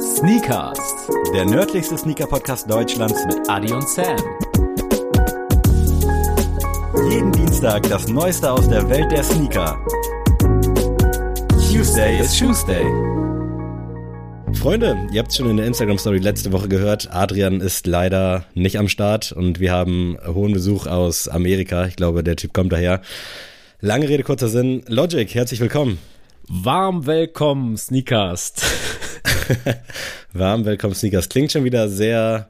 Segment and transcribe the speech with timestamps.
[0.00, 0.78] Sneakers,
[1.34, 4.16] der nördlichste Sneaker-Podcast Deutschlands mit Adi und Sam.
[7.10, 9.78] Jeden Dienstag das Neueste aus der Welt der Sneaker.
[11.70, 12.84] Tuesday is Tuesday.
[14.54, 17.08] Freunde, ihr habt es schon in der Instagram-Story letzte Woche gehört.
[17.12, 21.86] Adrian ist leider nicht am Start und wir haben hohen Besuch aus Amerika.
[21.86, 23.02] Ich glaube, der Typ kommt daher.
[23.80, 24.84] Lange Rede, kurzer Sinn.
[24.86, 25.98] Logic, herzlich willkommen.
[26.48, 28.81] Warm willkommen, Sneakast.
[30.32, 31.28] Warm willkommen, Sneakers.
[31.28, 32.48] Klingt schon wieder sehr,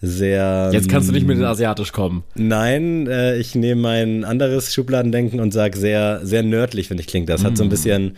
[0.00, 0.70] sehr.
[0.72, 2.24] Jetzt kannst du nicht mit den Asiatisch kommen.
[2.34, 7.28] Nein, äh, ich nehme mein anderes Schubladendenken und sage sehr, sehr nördlich, finde ich, klingt
[7.28, 7.44] das.
[7.44, 8.16] Hat so ein bisschen.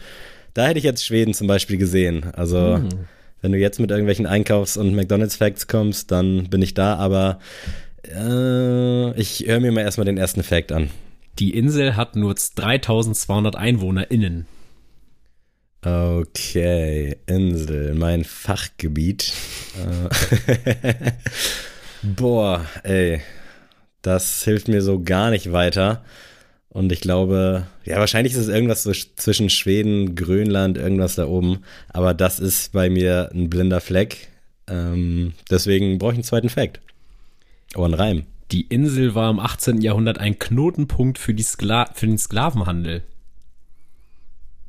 [0.55, 2.27] Da hätte ich jetzt Schweden zum Beispiel gesehen.
[2.35, 2.79] Also.
[2.79, 2.89] Mm.
[3.43, 7.41] Wenn du jetzt mit irgendwelchen Einkaufs- und McDonalds-Facts kommst, dann bin ich da, aber
[8.05, 10.89] äh, ich höre mir mal erstmal den ersten Fact an.
[11.39, 14.47] Die Insel hat nur 3200 EinwohnerInnen.
[15.85, 19.35] Okay, Insel, mein Fachgebiet.
[19.77, 21.13] Äh,
[22.03, 23.21] Boah, ey,
[24.01, 26.03] das hilft mir so gar nicht weiter.
[26.71, 31.65] Und ich glaube, ja, wahrscheinlich ist es irgendwas so zwischen Schweden, Grönland, irgendwas da oben.
[31.89, 34.29] Aber das ist bei mir ein blinder Fleck.
[34.67, 36.81] Ähm, deswegen brauche ich einen zweiten Fact.
[37.77, 38.25] Oh, ein Reim.
[38.53, 39.83] Die Insel war im 18.
[39.83, 43.03] Jahrhundert ein Knotenpunkt für, Skla für den Sklavenhandel.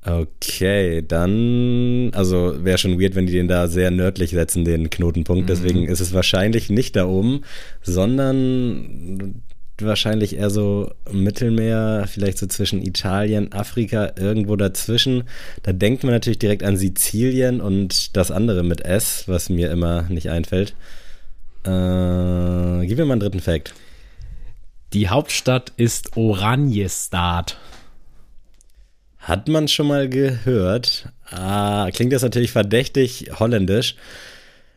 [0.07, 5.49] Okay, dann, also wäre schon weird, wenn die den da sehr nördlich setzen, den Knotenpunkt.
[5.49, 7.41] Deswegen ist es wahrscheinlich nicht da oben,
[7.81, 9.41] sondern
[9.81, 15.23] wahrscheinlich eher so Mittelmeer, vielleicht so zwischen Italien, Afrika, irgendwo dazwischen.
[15.63, 20.03] Da denkt man natürlich direkt an Sizilien und das andere mit S, was mir immer
[20.03, 20.75] nicht einfällt.
[21.63, 23.73] Äh, gib mir mal einen dritten Fact.
[24.93, 27.57] Die Hauptstadt ist Oranjestad.
[29.25, 31.09] Hat man schon mal gehört.
[31.31, 33.95] Ah, klingt das natürlich verdächtig holländisch.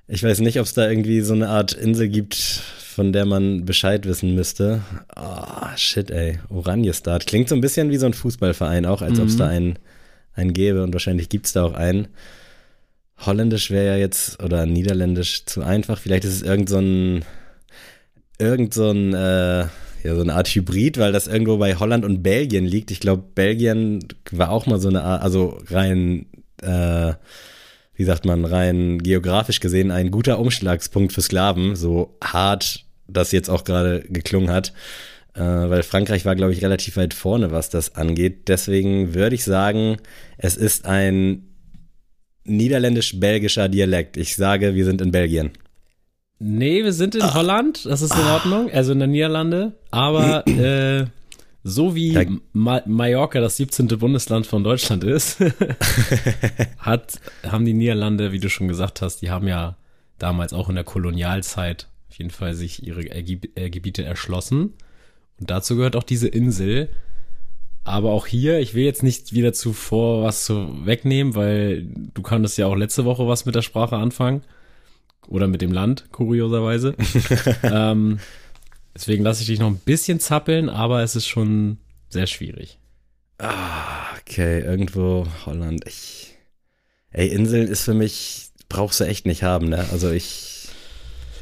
[0.06, 3.66] Ich weiß nicht, ob es da irgendwie so eine Art Insel gibt, von der man
[3.66, 4.80] Bescheid wissen müsste.
[5.14, 6.38] Ah, shit, ey.
[6.48, 7.26] Oranjestad.
[7.26, 9.78] Klingt so ein bisschen wie so ein Fußballverein, auch als ob es da einen,
[10.32, 12.08] einen gäbe und wahrscheinlich gibt es da auch einen.
[13.26, 15.98] Holländisch wäre ja jetzt, oder Niederländisch zu einfach.
[15.98, 17.22] Vielleicht ist es irgend so ein,
[18.38, 19.66] irgend so ein, äh,
[20.04, 22.90] ja, so eine Art Hybrid, weil das irgendwo bei Holland und Belgien liegt.
[22.90, 26.26] Ich glaube, Belgien war auch mal so eine Art, also rein,
[26.62, 27.14] äh,
[27.94, 33.48] wie sagt man, rein geografisch gesehen ein guter Umschlagspunkt für Sklaven, so hart das jetzt
[33.48, 34.72] auch gerade geklungen hat.
[35.34, 38.48] Äh, weil Frankreich war, glaube ich, relativ weit vorne, was das angeht.
[38.48, 39.96] Deswegen würde ich sagen,
[40.36, 41.44] es ist ein
[42.44, 44.16] niederländisch-belgischer Dialekt.
[44.16, 45.50] Ich sage, wir sind in Belgien.
[46.38, 51.06] Nee, wir sind in Holland, das ist in Ordnung, also in der Niederlande, aber äh,
[51.64, 52.24] so wie Ja.
[52.52, 53.88] Ma Mallorca das 17.
[53.88, 55.38] Bundesland von Deutschland ist,
[56.78, 59.76] hat, haben die Niederlande, wie du schon gesagt hast, die haben ja
[60.18, 64.74] damals auch in der Kolonialzeit auf jeden Fall sich ihre Ergeb äh, Gebiete erschlossen.
[65.38, 66.88] Und dazu gehört auch diese Insel.
[67.84, 72.58] Aber auch hier, ich will jetzt nicht wieder zuvor was zu wegnehmen, weil du konntest
[72.58, 74.42] ja auch letzte Woche was mit der Sprache anfangen.
[75.28, 76.96] Oder mit dem Land, kurioserweise.
[77.62, 78.18] ähm,
[78.94, 81.78] deswegen lasse ich dich noch ein bisschen zappeln, aber es ist schon
[82.08, 82.78] sehr schwierig.
[83.38, 85.86] Ah, okay, irgendwo Holland.
[85.86, 86.34] Ich,
[87.10, 89.86] ey, Inseln ist für mich, brauchst du echt nicht haben, ne?
[89.92, 90.57] Also ich,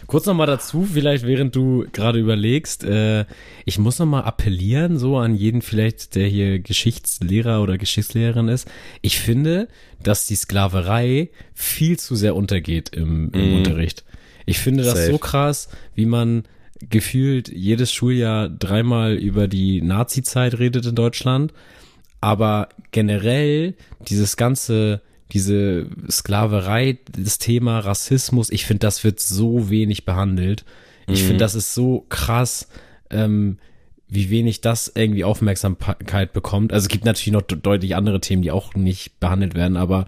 [0.06, 3.24] Kurz nochmal dazu, vielleicht während du gerade überlegst, äh,
[3.64, 8.68] ich muss nochmal appellieren, so an jeden vielleicht, der hier Geschichtslehrer oder Geschichtslehrerin ist.
[9.02, 9.68] Ich finde,
[10.02, 13.56] dass die Sklaverei viel zu sehr untergeht im, im Mhm.
[13.58, 14.04] Unterricht.
[14.44, 15.10] Ich finde das Safe.
[15.12, 16.44] so krass, wie man
[16.88, 21.52] gefühlt jedes Schuljahr dreimal über die Nazi-Zeit redet in Deutschland.
[22.20, 23.74] Aber generell
[24.08, 25.00] dieses ganze,
[25.32, 30.64] diese Sklaverei, das Thema Rassismus, ich finde, das wird so wenig behandelt.
[31.08, 32.68] Ich finde, das ist so krass,
[33.10, 33.58] ähm,
[34.08, 36.72] wie wenig das irgendwie Aufmerksamkeit bekommt.
[36.72, 40.06] Also es gibt natürlich noch de- deutlich andere Themen, die auch nicht behandelt werden, aber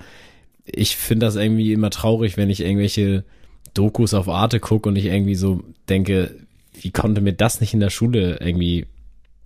[0.65, 3.25] ich finde das irgendwie immer traurig, wenn ich irgendwelche
[3.75, 6.35] Dokus auf Arte gucke und ich irgendwie so denke,
[6.81, 8.87] wie konnte mir das nicht in der Schule irgendwie,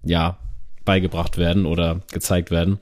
[0.04, 0.38] ja,
[0.84, 2.78] beigebracht werden oder gezeigt werden?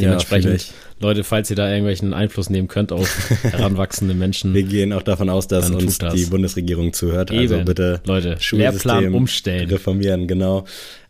[0.00, 0.72] Dementsprechend, ich.
[1.00, 5.28] Leute, falls ihr da irgendwelchen Einfluss nehmen könnt auf heranwachsende Menschen, wir gehen auch davon
[5.28, 6.14] aus, dass uns das.
[6.14, 7.30] die Bundesregierung zuhört.
[7.30, 7.64] Also Eben.
[7.64, 9.68] bitte Leute, Schulsystem Lehrplan umstellen.
[9.68, 10.64] Reformieren, genau.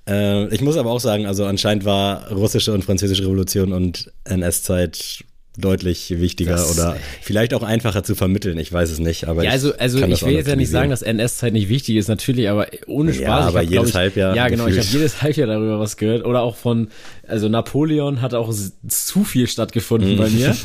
[0.08, 5.25] Äh, ich muss aber auch sagen, also anscheinend war russische und französische Revolution und NS-Zeit
[5.58, 8.58] deutlich wichtiger Das- oder vielleicht auch einfacher zu vermitteln.
[8.58, 10.70] Ich weiß es nicht, aber Ja, ich also, also ich auch will jetzt ja nicht
[10.70, 13.22] sagen, dass NS-Zeit nicht wichtig ist, natürlich, aber ohne Spaß.
[13.22, 15.96] Ja, ich aber hab, jedes ich, Halbjahr Ja, genau, ich habe jedes Halbjahr darüber was
[15.99, 16.25] gehört.
[16.25, 16.88] Oder auch von,
[17.28, 18.52] also Napoleon hat auch
[18.88, 20.56] zu viel stattgefunden bei mir.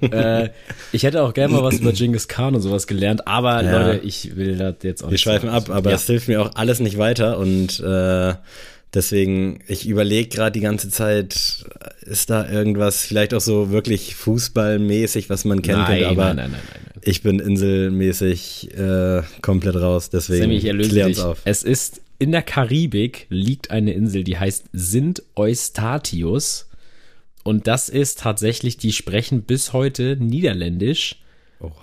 [0.12, 0.50] äh,
[0.92, 3.86] ich hätte auch gerne mal was über Genghis Khan und sowas gelernt, aber Ja.
[3.88, 5.96] Leute, ich will das jetzt auch Wir nicht schweifen ab, aber ja.
[5.96, 8.34] es hilft mir auch alles nicht weiter und äh,
[8.94, 11.64] deswegen, ich überlege gerade die ganze Zeit,
[12.02, 16.50] ist da irgendwas, vielleicht auch so wirklich fußballmäßig, was man kennt, nein, aber nein, nein,
[16.52, 21.24] nein, ich bin inselmäßig äh, komplett raus, deswegen Sammy, ich erlöse klär uns dich.
[21.24, 21.40] auf.
[21.44, 26.68] Es ist in der Karibik liegt eine Insel, die heißt Sint Eustatius.
[27.44, 31.22] Und das ist tatsächlich, die sprechen bis heute Niederländisch.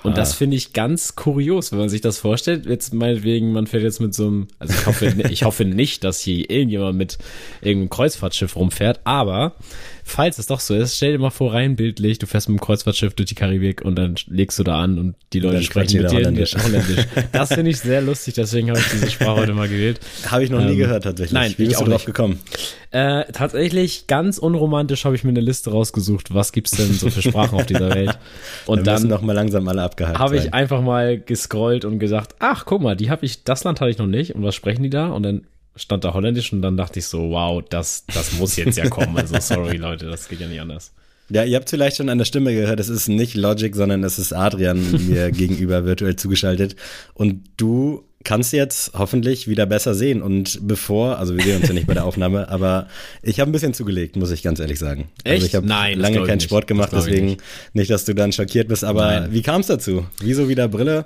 [0.03, 2.65] Und das finde ich ganz kurios, wenn man sich das vorstellt.
[2.65, 6.19] Jetzt meinetwegen, man fährt jetzt mit so einem, also ich hoffe, ich hoffe nicht, dass
[6.21, 7.17] hier irgendjemand mit
[7.61, 9.55] irgendeinem Kreuzfahrtschiff rumfährt, aber
[10.07, 12.61] falls es doch so ist, stell dir mal vor, rein bildlich, du fährst mit dem
[12.63, 16.11] Kreuzfahrtschiff durch die Karibik und dann legst du da an und die Leute sprechen mit
[16.11, 16.55] dir Holländisch.
[16.63, 17.05] Holländisch.
[17.31, 19.99] Das finde ich sehr lustig, deswegen habe ich diese Sprache heute mal gewählt.
[20.29, 21.33] Habe ich noch nie Ähm, gehört tatsächlich.
[21.33, 22.05] nein, Wie ich bist du auch drauf nicht.
[22.05, 22.39] gekommen?
[22.91, 27.21] Äh, tatsächlich, ganz unromantisch habe ich mir eine Liste rausgesucht, was gibt's denn so für
[27.23, 28.17] Sprachen auf dieser Welt.
[28.67, 32.35] Und Dann dann noch mal langsam alle abgehakt habe ich einfach mal gescrollt und gesagt,
[32.39, 34.35] ach, guck mal, die habe ich, das Land hatte ich noch nicht.
[34.35, 35.07] Und was sprechen die da?
[35.09, 35.41] Und dann
[35.75, 39.17] stand da Holländisch und dann dachte ich so, wow, das, das muss jetzt ja kommen.
[39.17, 40.91] Also sorry, Leute, das geht ja nicht anders.
[41.29, 44.19] Ja, ihr habt vielleicht schon an der Stimme gehört, es ist nicht Logic, sondern es
[44.19, 46.75] ist Adrian mir gegenüber virtuell zugeschaltet.
[47.15, 50.21] Und du kannst jetzt hoffentlich wieder besser sehen.
[50.21, 52.87] Und bevor, also wir sehen uns ja nicht bei der Aufnahme, aber
[53.23, 55.09] ich habe ein bisschen zugelegt, muss ich ganz ehrlich sagen.
[55.23, 55.47] Also Echt?
[55.47, 56.43] ich habe lange keinen nicht.
[56.43, 57.37] Sport gemacht, deswegen
[57.73, 57.89] nicht.
[57.89, 58.83] dass du dann schockiert bist.
[58.83, 59.33] Aber Nein.
[59.33, 60.05] wie kam es dazu?
[60.19, 61.05] Wieso wieder Brille?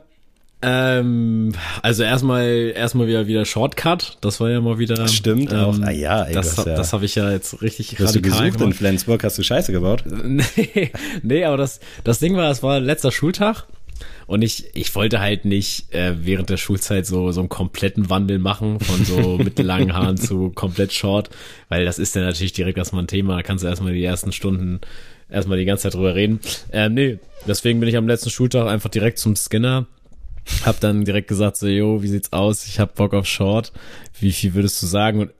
[0.61, 4.17] Ähm, also erstmal, erstmal wieder, wieder Shortcut.
[4.21, 5.07] Das war ja mal wieder.
[5.07, 5.75] Stimmt auch.
[5.77, 8.03] ähm, Ah ja, ey, das, du hast ja- das habe ich ja jetzt richtig du
[8.03, 8.75] radikal gesucht in gemacht.
[8.75, 9.23] Flensburg?
[9.23, 10.03] Hast du Scheiße gebaut?
[10.23, 10.91] nee,
[11.23, 13.67] nee, aber das, das Ding war, es war letzter Schultag
[14.27, 18.37] und ich, ich wollte halt nicht äh, während der Schulzeit so, so einen kompletten Wandel
[18.39, 21.29] machen von so mittellangen Haaren zu komplett short,
[21.69, 24.33] weil das ist dann natürlich direkt erstmal ein Thema, da kannst du erstmal die ersten
[24.33, 24.81] Stunden
[25.29, 26.39] erstmal die ganze Zeit drüber reden.
[26.73, 29.85] Ähm, nee, deswegen bin ich am letzten Schultag einfach direkt zum Skinner.
[30.65, 32.65] Hab dann direkt gesagt so, jo, wie sieht's aus?
[32.65, 33.71] Ich hab Bock auf Short.
[34.19, 35.21] Wie viel würdest du sagen?
[35.21, 35.31] Und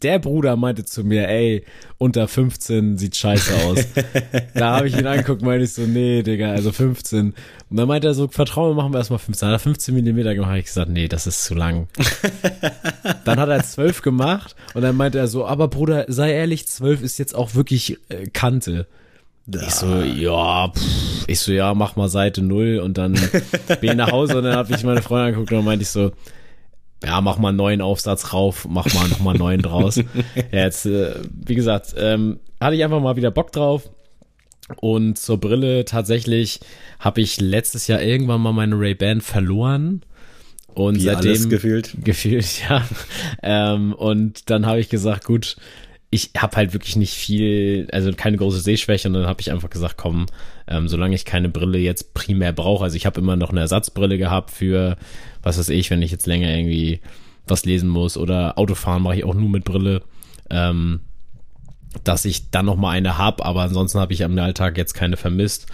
[0.00, 1.64] der Bruder meinte zu mir, ey,
[1.98, 3.86] unter 15 sieht scheiße aus.
[4.54, 7.34] da habe ich ihn angeguckt, meinte ich so, nee, Digga, also 15.
[7.70, 9.46] Und dann meinte er so, vertrau mir, machen wir erstmal 15.
[9.46, 11.88] Dann hat er 15 Millimeter gemacht, ich gesagt, nee, das ist zu lang.
[13.24, 17.02] dann hat er 12 gemacht und dann meinte er so, aber Bruder, sei ehrlich, 12
[17.02, 18.86] ist jetzt auch wirklich äh, Kante.
[19.46, 21.24] Ich so, ja, pff.
[21.26, 23.14] ich so, ja, mach mal Seite null und dann
[23.80, 25.88] bin ich nach Hause und dann habe ich meine Freundin angeguckt und dann meinte ich
[25.88, 26.12] so,
[27.04, 29.96] ja, mach mal einen neuen Aufsatz rauf, mach mal noch mal einen neuen draus.
[29.96, 30.04] ja,
[30.52, 33.90] jetzt, äh, wie gesagt, ähm, hatte ich einfach mal wieder Bock drauf.
[34.76, 36.60] Und zur Brille tatsächlich
[36.98, 40.02] habe ich letztes Jahr irgendwann mal meine Ray-Ban verloren.
[40.74, 41.96] Und Wie seitdem gefühlt.
[42.04, 42.82] gefühlt, ja.
[43.42, 45.56] ähm, und dann habe ich gesagt, gut,
[46.14, 49.70] ich habe halt wirklich nicht viel, also keine große Sehschwäche und dann habe ich einfach
[49.70, 50.26] gesagt, komm,
[50.68, 54.18] ähm, solange ich keine Brille jetzt primär brauche, also ich habe immer noch eine Ersatzbrille
[54.18, 54.98] gehabt für,
[55.42, 57.00] was weiß ich, wenn ich jetzt länger irgendwie
[57.46, 60.02] was lesen muss oder Autofahren mache ich auch nur mit Brille,
[60.50, 61.00] ähm,
[62.04, 65.16] dass ich dann noch mal eine hab, aber ansonsten habe ich am Alltag jetzt keine
[65.16, 65.66] vermisst.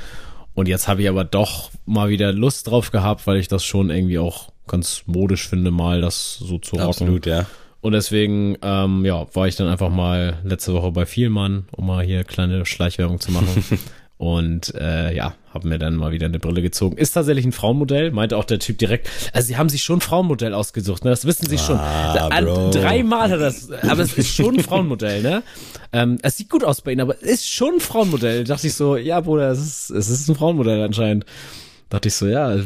[0.55, 3.91] Und jetzt habe ich aber doch mal wieder Lust drauf gehabt, weil ich das schon
[3.91, 6.89] irgendwie auch ganz modisch finde, mal das so zu rocken.
[6.89, 7.47] Absolut, ja.
[7.81, 12.05] Und deswegen, ähm, ja, war ich dann einfach mal letzte Woche bei Vielmann, um mal
[12.05, 13.65] hier kleine Schleichwerbung zu machen.
[14.19, 16.97] Und äh, ja, habe mir dann mal wieder eine Brille gezogen.
[16.97, 19.09] Ist tatsächlich ein Frauenmodell, meinte auch der Typ direkt.
[19.33, 21.11] Also sie haben sich schon ein Frauenmodell ausgesucht, ne?
[21.11, 21.77] Das wissen sie schon.
[21.77, 22.71] Ah, An- Bro.
[22.71, 25.45] Dreimal hat er das, aber es ist schon ein Frauenmodell, ne?
[25.93, 28.43] Ähm, es sieht gut aus bei ihnen, aber es ist schon ein Frauenmodell.
[28.43, 31.25] Da dachte ich so, ja, Bruder, es ist, es ist ein Frauenmodell anscheinend.
[31.89, 32.57] Dachte ich so, ja,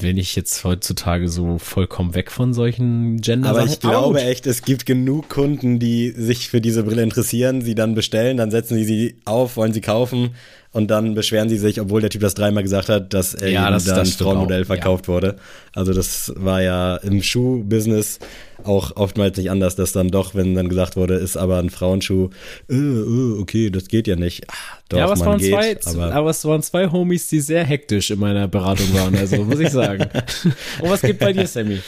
[0.00, 4.62] bin ich jetzt heutzutage so vollkommen weg von solchen gender Aber ich glaube echt, es
[4.62, 8.84] gibt genug Kunden, die sich für diese Brille interessieren, sie dann bestellen, dann setzen sie
[8.84, 10.34] sie auf, wollen sie kaufen
[10.76, 13.70] und dann beschweren sie sich, obwohl der Typ das dreimal gesagt hat, dass er Ja,
[13.70, 15.36] das- dann das Frauenmodell auch, verkauft wurde.
[15.72, 18.18] Also das war ja im Schuhbusiness
[18.64, 22.30] auch oftmals nicht anders, dass dann doch, wenn dann gesagt wurde, ist aber ein Frauenschuh,
[22.68, 24.44] äh, äh, okay, das geht ja nicht.
[24.48, 24.54] Ah,
[24.88, 27.64] doch, ja, aber es, waren geht, zwei, aber aber, es waren zwei Homies, die sehr
[27.64, 30.04] hektisch in meiner Beratung waren, also muss ich sagen.
[30.82, 31.80] Und was geht bei dir, Sammy?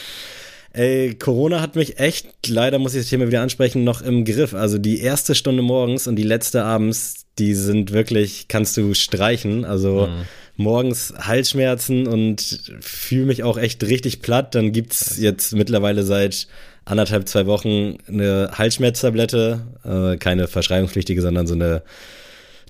[0.73, 4.55] Ey, Corona hat mich echt, leider muss ich das Thema wieder ansprechen, noch im Griff.
[4.55, 9.65] Also die erste Stunde morgens und die letzte abends, die sind wirklich, kannst du streichen.
[9.65, 10.09] Also
[10.57, 14.55] morgens Halsschmerzen und fühle mich auch echt richtig platt.
[14.55, 16.49] Dann gibt's jetzt mittlerweile seit
[16.85, 19.61] anderthalb, zwei Wochen eine Halsschmerztablette.
[19.85, 21.83] Äh, keine verschreibungspflichtige, sondern so eine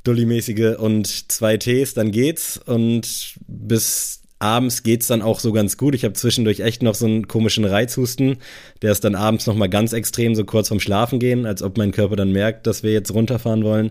[0.05, 2.61] Dulli-mäßige und zwei Tees, dann geht's.
[2.65, 5.95] Und bis abends geht's dann auch so ganz gut.
[5.95, 8.37] Ich habe zwischendurch echt noch so einen komischen Reizhusten.
[8.83, 11.77] Der ist dann abends noch mal ganz extrem, so kurz vorm Schlafen gehen, als ob
[11.77, 13.91] mein Körper dann merkt, dass wir jetzt runterfahren wollen.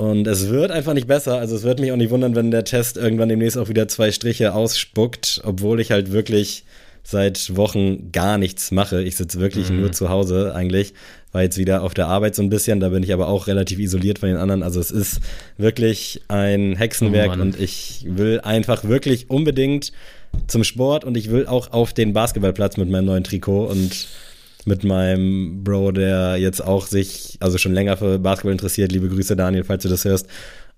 [0.00, 1.36] Und es wird einfach nicht besser.
[1.36, 4.10] Also es wird mich auch nicht wundern, wenn der Test irgendwann demnächst auch wieder zwei
[4.10, 6.64] Striche ausspuckt, obwohl ich halt wirklich
[7.02, 9.02] seit Wochen gar nichts mache.
[9.02, 9.82] Ich sitze wirklich mhm.
[9.82, 10.94] nur zu Hause eigentlich.
[11.32, 13.78] War jetzt wieder auf der Arbeit so ein bisschen, da bin ich aber auch relativ
[13.78, 14.62] isoliert von den anderen.
[14.62, 15.20] Also es ist
[15.58, 19.92] wirklich ein Hexenwerk oh und ich will einfach wirklich unbedingt
[20.46, 24.08] zum Sport und ich will auch auf den Basketballplatz mit meinem neuen Trikot und
[24.70, 28.92] mit meinem Bro, der jetzt auch sich, also schon länger für Basketball interessiert.
[28.92, 30.26] Liebe Grüße, Daniel, falls du das hörst.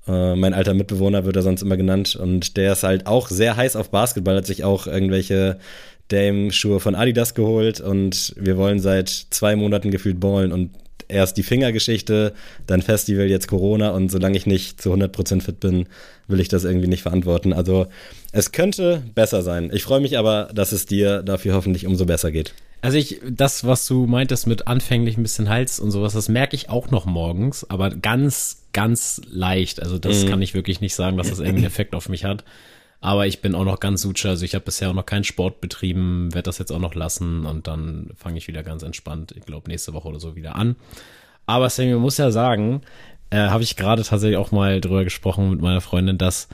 [0.08, 2.16] Äh, mein alter Mitbewohner wird er sonst immer genannt.
[2.16, 5.58] Und der ist halt auch sehr heiß auf Basketball, hat sich auch irgendwelche
[6.08, 10.70] Dame-Schuhe von Adidas geholt und wir wollen seit zwei Monaten gefühlt ballen und
[11.08, 12.32] erst die Fingergeschichte,
[12.66, 15.86] dann Festival, jetzt Corona und solange ich nicht zu 100% fit bin,
[16.26, 17.52] will ich das irgendwie nicht verantworten.
[17.52, 17.86] Also
[18.32, 19.70] es könnte besser sein.
[19.72, 22.52] Ich freue mich aber, dass es dir dafür hoffentlich umso besser geht.
[22.82, 26.56] Also ich, das, was du meintest mit anfänglich ein bisschen Hals und sowas, das merke
[26.56, 29.80] ich auch noch morgens, aber ganz, ganz leicht.
[29.80, 30.28] Also das mhm.
[30.28, 32.44] kann ich wirklich nicht sagen, dass das irgendeinen Effekt auf mich hat.
[33.00, 34.30] Aber ich bin auch noch ganz sucher.
[34.30, 37.46] Also ich habe bisher auch noch keinen Sport betrieben, werde das jetzt auch noch lassen
[37.46, 40.74] und dann fange ich wieder ganz entspannt, ich glaube, nächste Woche oder so wieder an.
[41.46, 42.82] Aber Sammy, muss ja sagen,
[43.30, 46.48] äh, habe ich gerade tatsächlich auch mal drüber gesprochen mit meiner Freundin, dass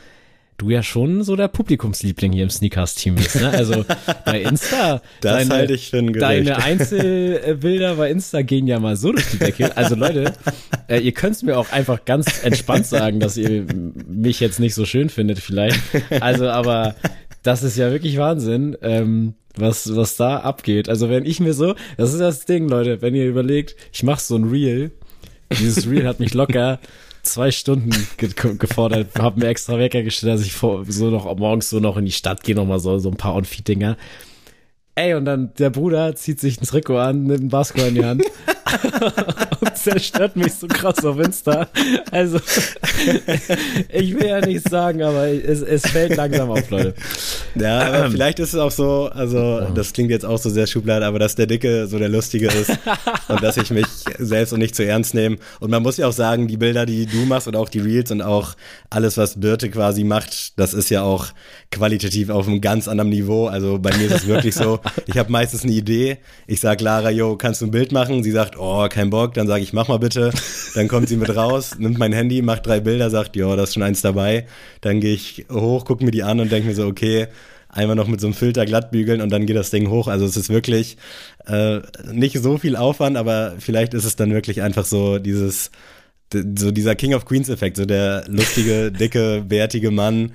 [0.59, 3.37] du ja schon so der Publikumsliebling hier im Sneakers-Team bist.
[3.37, 3.49] Ne?
[3.49, 3.85] Also
[4.25, 8.97] bei Insta, das deine, halte ich für ein deine Einzelbilder bei Insta gehen ja mal
[8.97, 9.77] so durch die Decke.
[9.77, 10.35] Also Leute,
[10.89, 13.67] äh, ihr könnt es mir auch einfach ganz entspannt sagen, dass ihr
[14.07, 15.81] mich jetzt nicht so schön findet vielleicht.
[16.21, 16.97] Also aber
[17.43, 18.77] das ist ja wirklich Wahnsinn.
[18.83, 20.89] Ähm, was, was da abgeht.
[20.89, 24.21] Also wenn ich mir so, das ist das Ding, Leute, wenn ihr überlegt, ich mache
[24.21, 24.93] so ein Reel,
[25.51, 26.79] dieses Reel hat mich locker
[27.29, 31.71] zwei Stunden ge gefordert, habe mir extra Wecker gestellt, dass ich vor, so noch morgens
[31.71, 33.97] so noch in die Stadt gehe, noch mal so, so ein paar On-Feed-Dinger.
[34.95, 38.05] Ey, und dann der Bruder zieht sich ein Trikot an, nimmt einen Basketball in die
[38.05, 38.25] Hand
[39.61, 41.69] und zerstört mich so krass auf Insta.
[42.11, 42.39] Also,
[43.93, 46.95] ich will ja nichts sagen, aber es, es fällt langsam auf, Leute.
[47.55, 48.13] Ja, aber ähm.
[48.13, 51.35] vielleicht ist es auch so, also das klingt jetzt auch so sehr Schublade, aber dass
[51.35, 52.71] der Dicke so der Lustige ist
[53.29, 53.87] und dass ich mich
[54.19, 55.39] selbst und nicht zu ernst nehme.
[55.61, 58.11] Und man muss ja auch sagen, die Bilder, die du machst und auch die Reels
[58.11, 58.55] und auch
[58.91, 61.27] alles, was Birte quasi macht, das ist ja auch
[61.71, 63.47] qualitativ auf einem ganz anderen Niveau.
[63.47, 66.19] Also bei mir ist es wirklich so, ich habe meistens eine Idee.
[66.47, 68.23] Ich sag Lara, yo, kannst du ein Bild machen?
[68.23, 69.35] Sie sagt, oh, kein Bock.
[69.35, 70.31] Dann sage ich, mach mal bitte.
[70.75, 73.75] Dann kommt sie mit raus, nimmt mein Handy, macht drei Bilder, sagt, yo, da ist
[73.75, 74.47] schon eins dabei.
[74.81, 77.29] Dann gehe ich hoch, gucke mir die an und denke mir so, okay,
[77.69, 80.09] einmal noch mit so einem Filter glatt bügeln und dann geht das Ding hoch.
[80.09, 80.97] Also es ist wirklich
[81.47, 81.81] äh,
[82.13, 85.71] nicht so viel Aufwand, aber vielleicht ist es dann wirklich einfach so dieses
[86.33, 90.33] so dieser King of Queens Effekt, so der lustige, dicke, bärtige Mann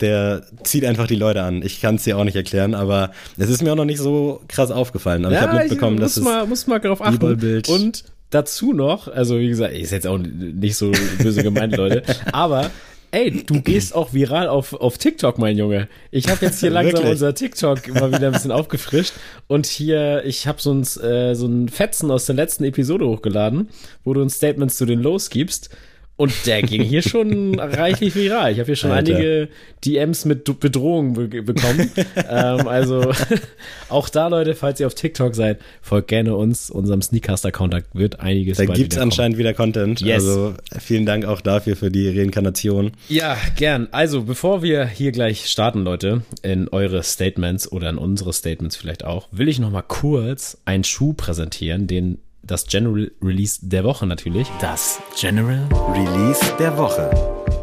[0.00, 1.62] der zieht einfach die Leute an.
[1.62, 4.42] Ich kann es dir auch nicht erklären, aber es ist mir auch noch nicht so
[4.48, 5.24] krass aufgefallen.
[5.24, 7.62] Aber ja, ich habe mitbekommen, dass es mal, muss mal darauf achten.
[7.68, 12.70] Und dazu noch, also wie gesagt, ist jetzt auch nicht so böse gemeint, Leute, aber
[13.12, 15.88] Ey, du gehst auch viral auf, auf TikTok, mein Junge.
[16.10, 19.14] Ich habe jetzt hier langsam unser TikTok immer wieder ein bisschen aufgefrischt
[19.46, 23.68] und hier, ich habe so ein, äh, so ein Fetzen aus der letzten Episode hochgeladen,
[24.04, 25.70] wo du ein Statement zu den Lows gibst
[26.16, 28.52] und der ging hier schon reichlich viral.
[28.52, 29.14] Ich habe hier schon Alter.
[29.14, 29.48] einige
[29.84, 31.90] DMs mit Bedrohungen be bekommen.
[32.28, 33.12] ähm, also
[33.90, 37.74] auch da, Leute, falls ihr auf TikTok seid, folgt gerne uns, unserem Sneakcaster-Account.
[37.74, 40.00] Da wird einiges Da gibt's anscheinend wieder Content.
[40.00, 40.24] Yes.
[40.24, 42.92] Also vielen Dank auch dafür für die Reinkarnation.
[43.08, 43.88] Ja, gern.
[43.90, 49.04] Also bevor wir hier gleich starten, Leute, in eure Statements oder in unsere Statements vielleicht
[49.04, 54.06] auch, will ich noch mal kurz einen Schuh präsentieren, den das General Release der Woche
[54.06, 54.48] natürlich.
[54.60, 57.10] Das General Release der Woche.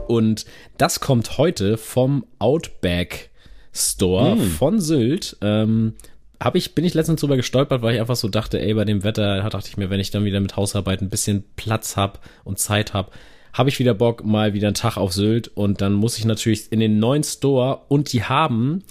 [0.08, 0.46] Und
[0.78, 3.32] das kommt heute vom Outback
[3.72, 4.52] Store hm.
[4.52, 5.38] von Sylt.
[5.42, 5.94] Ähm,
[6.40, 9.04] hab ich, bin ich letztens drüber gestolpert, weil ich einfach so dachte, ey, bei dem
[9.04, 12.60] Wetter dachte ich mir, wenn ich dann wieder mit Hausarbeit ein bisschen Platz hab und
[12.60, 13.14] Zeit hab,
[13.54, 16.72] habe ich wieder Bock, mal wieder einen Tag auf Sylt und dann muss ich natürlich
[16.72, 18.84] in den neuen Store und die haben,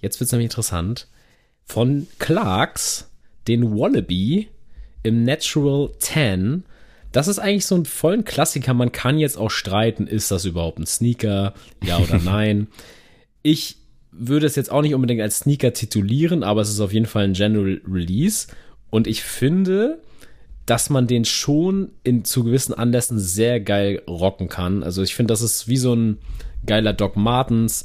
[0.00, 1.08] jetzt wird's nämlich interessant,
[1.64, 3.10] von Clarks
[3.48, 4.48] den Wallaby
[5.02, 6.64] im Natural 10.
[7.12, 8.74] Das ist eigentlich so ein vollen Klassiker.
[8.74, 11.54] Man kann jetzt auch streiten, ist das überhaupt ein Sneaker?
[11.82, 12.68] Ja oder nein?
[13.42, 13.76] ich
[14.12, 17.24] würde es jetzt auch nicht unbedingt als Sneaker titulieren, aber es ist auf jeden Fall
[17.24, 18.48] ein General Release.
[18.90, 20.00] Und ich finde,
[20.66, 24.82] dass man den schon in, zu gewissen Anlässen sehr geil rocken kann.
[24.82, 26.18] Also ich finde, das ist wie so ein
[26.66, 27.84] geiler Doc Martens.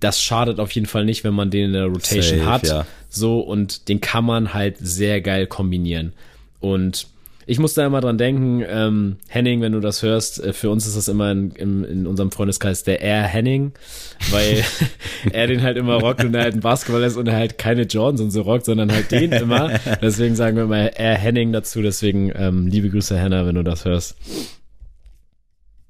[0.00, 2.66] Das schadet auf jeden Fall nicht, wenn man den in der Rotation Safe, hat.
[2.68, 2.86] Ja.
[3.08, 6.12] So, und den kann man halt sehr geil kombinieren.
[6.60, 7.08] Und
[7.48, 10.86] ich muss da immer dran denken, ähm, Henning, wenn du das hörst, äh, für uns
[10.86, 13.72] ist das immer in, in, in unserem Freundeskreis der Air Henning,
[14.30, 14.64] weil
[15.32, 17.82] er den halt immer rockt und er halt ein Basketballer ist und er halt keine
[17.82, 19.78] Jordans und so rockt, sondern halt den immer.
[20.02, 21.82] Deswegen sagen wir immer Air Henning dazu.
[21.82, 24.16] Deswegen ähm, liebe Grüße, Hannah, wenn du das hörst.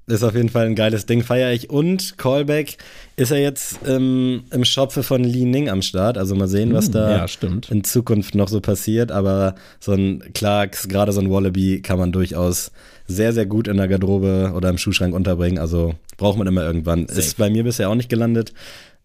[0.09, 1.69] Ist auf jeden Fall ein geiles Ding, feiere ich.
[1.69, 2.77] Und Callback
[3.17, 6.17] ist er jetzt ähm, im Shopfe von Li Ning am Start.
[6.17, 7.25] Also mal sehen, was Hm, da ja,
[7.69, 9.11] in Zukunft noch so passiert.
[9.11, 12.71] Aber so ein Clarks, gerade so ein Wallaby kann man durchaus
[13.05, 15.59] sehr, sehr gut in der Garderobe oder im Schuhschrank unterbringen.
[15.59, 17.07] Also braucht man immer irgendwann.
[17.07, 17.19] Safe.
[17.19, 18.53] Ist bei mir bisher auch nicht gelandet,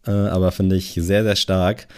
[0.07, 1.89] äh, aber finde ich sehr, sehr stark.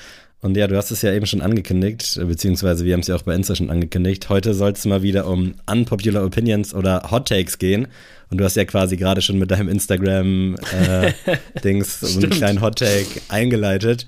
[0.44, 3.22] Und ja, du hast es ja eben schon angekündigt, beziehungsweise wir haben es ja auch
[3.22, 4.28] bei Insta schon angekündigt.
[4.28, 7.88] Heute soll es mal wieder um Unpopular Opinions oder Hot Takes gehen.
[8.30, 13.22] Und du hast ja quasi gerade schon mit deinem Instagram-Dings so einen kleinen Hot Take
[13.30, 14.04] eingeleitet.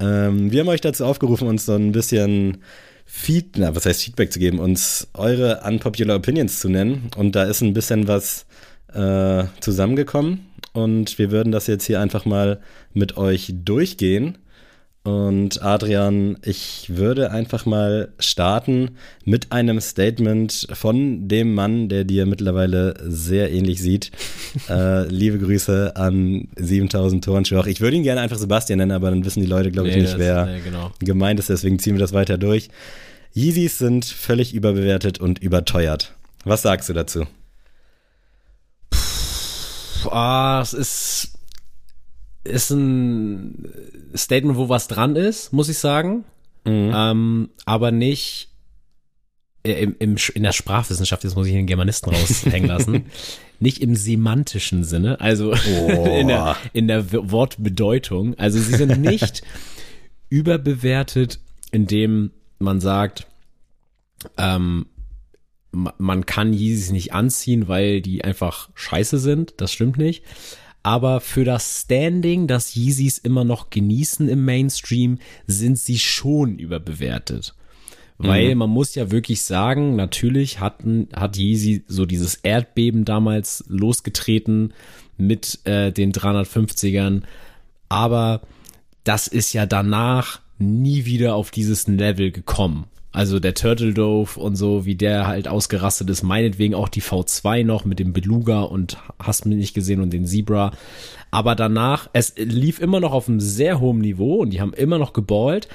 [0.00, 2.62] Ähm, wir haben euch dazu aufgerufen, uns so ein bisschen
[3.04, 7.10] Feed, na, was heißt Feedback zu geben, uns eure Unpopular Opinions zu nennen.
[7.14, 8.46] Und da ist ein bisschen was
[8.94, 10.46] äh, zusammengekommen.
[10.72, 12.62] Und wir würden das jetzt hier einfach mal
[12.94, 14.38] mit euch durchgehen.
[15.14, 18.92] Und Adrian, ich würde einfach mal starten
[19.26, 24.12] mit einem Statement von dem Mann, der dir mittlerweile sehr ähnlich sieht.
[24.70, 27.68] äh, liebe Grüße an 7000 Turnschuhe.
[27.68, 30.00] Ich würde ihn gerne einfach Sebastian nennen, aber dann wissen die Leute, glaube ich, Nee,
[30.02, 30.90] nicht, das- wer nee, genau.
[31.00, 31.50] gemeint ist.
[31.50, 32.70] Deswegen ziehen wir das weiter durch.
[33.34, 36.14] Yeezys sind völlig überbewertet und überteuert.
[36.44, 37.26] Was sagst du dazu?
[40.02, 41.32] Puh, ah, es ist,
[42.44, 43.68] ist ein
[44.16, 46.24] Statement, wo was dran ist, muss ich sagen.
[46.66, 48.48] Ähm, aber nicht
[49.62, 53.06] im, im, in der Sprachwissenschaft, jetzt muss ich den Germanisten raushängen lassen,
[53.60, 55.52] nicht im semantischen Sinne, also
[56.20, 58.38] in, der, in der Wortbedeutung.
[58.38, 59.42] Also sie sind nicht
[60.28, 63.26] überbewertet, indem man sagt,
[64.38, 64.86] ähm,
[65.72, 69.54] ma- man kann Yeezys nicht anziehen, weil die einfach scheiße sind.
[69.58, 70.22] Das stimmt nicht.
[70.84, 77.54] Aber für das Standing, das Yeezys immer noch genießen im Mainstream, sind sie schon überbewertet.
[78.18, 84.72] Weil man muss ja wirklich sagen, natürlich hatten, hat Yeezy so dieses Erdbeben damals losgetreten
[85.16, 87.22] mit äh, den 350ern.
[87.88, 88.42] Aber
[89.02, 92.86] das ist ja danach nie wieder auf dieses Level gekommen.
[93.14, 97.64] Also der Turtle Dove und so, wie der halt ausgerastet ist, meinetwegen auch die V2
[97.64, 100.72] noch mit dem Beluga und hast mir nicht gesehen und den Zebra.
[101.30, 104.98] Aber danach, es lief immer noch auf einem sehr hohen Niveau und die haben immer
[104.98, 105.68] noch geballt,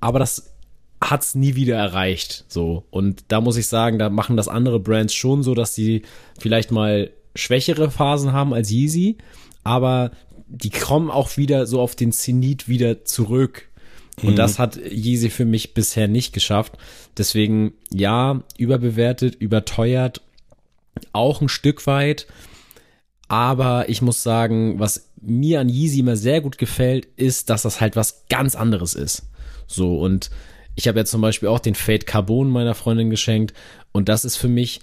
[0.00, 0.54] aber das
[0.98, 2.46] hat's nie wieder erreicht.
[2.48, 2.84] So.
[2.88, 6.02] Und da muss ich sagen, da machen das andere Brands schon so, dass sie
[6.38, 9.18] vielleicht mal schwächere Phasen haben als Yeezy,
[9.62, 10.12] aber
[10.48, 13.67] die kommen auch wieder so auf den Zenit wieder zurück.
[14.22, 16.72] Und das hat Yeezy für mich bisher nicht geschafft.
[17.16, 20.20] Deswegen, ja, überbewertet, überteuert,
[21.12, 22.26] auch ein Stück weit.
[23.28, 27.80] Aber ich muss sagen, was mir an Yeezy immer sehr gut gefällt, ist, dass das
[27.80, 29.28] halt was ganz anderes ist.
[29.66, 30.30] So, und
[30.74, 33.52] ich habe ja zum Beispiel auch den Fade Carbon meiner Freundin geschenkt.
[33.92, 34.80] Und das ist für mich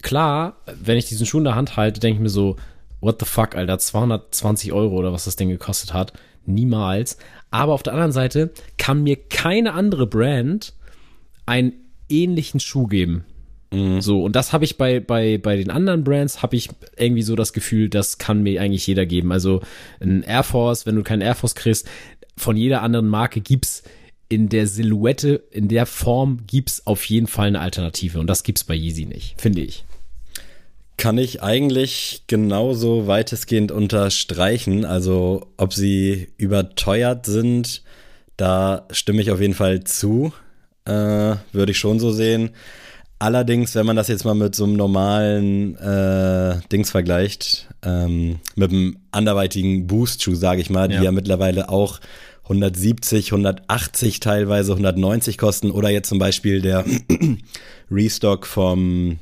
[0.00, 2.56] klar, wenn ich diesen Schuh in der Hand halte, denke ich mir so,
[3.00, 6.12] what the fuck, Alter, 220 Euro oder was das Ding gekostet hat.
[6.46, 7.18] Niemals.
[7.52, 10.74] Aber auf der anderen Seite kann mir keine andere Brand
[11.46, 11.74] einen
[12.08, 13.24] ähnlichen Schuh geben.
[14.00, 17.36] So, und das habe ich bei, bei, bei den anderen Brands, habe ich irgendwie so
[17.36, 19.32] das Gefühl, das kann mir eigentlich jeder geben.
[19.32, 19.62] Also
[19.98, 21.88] ein Air Force, wenn du keinen Air Force kriegst,
[22.36, 23.82] von jeder anderen Marke gibt's
[24.28, 28.20] in der Silhouette, in der Form gibt's auf jeden Fall eine Alternative.
[28.20, 29.84] Und das gibt's bei Yeezy nicht, finde ich.
[31.02, 34.84] Kann ich eigentlich genauso weitestgehend unterstreichen.
[34.84, 37.82] Also, ob sie überteuert sind,
[38.36, 40.32] da stimme ich auf jeden Fall zu.
[40.84, 40.92] Äh,
[41.50, 42.50] würde ich schon so sehen.
[43.18, 48.70] Allerdings, wenn man das jetzt mal mit so einem normalen äh, Dings vergleicht, ähm, mit
[48.70, 51.02] einem anderweitigen Boost-Schuh, sage ich mal, die Ja.
[51.02, 51.98] ja mittlerweile auch
[52.44, 56.84] 170, 180 teilweise, 190 kosten oder jetzt zum Beispiel der
[57.90, 59.18] Restock vom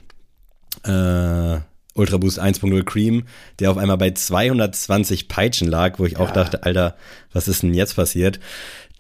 [0.84, 1.58] äh,
[1.94, 3.24] Ultra Boost 1.0 Cream,
[3.58, 6.96] der auf einmal bei 220 Peitschen lag, wo ich auch dachte, Alter,
[7.32, 8.38] was ist denn jetzt passiert?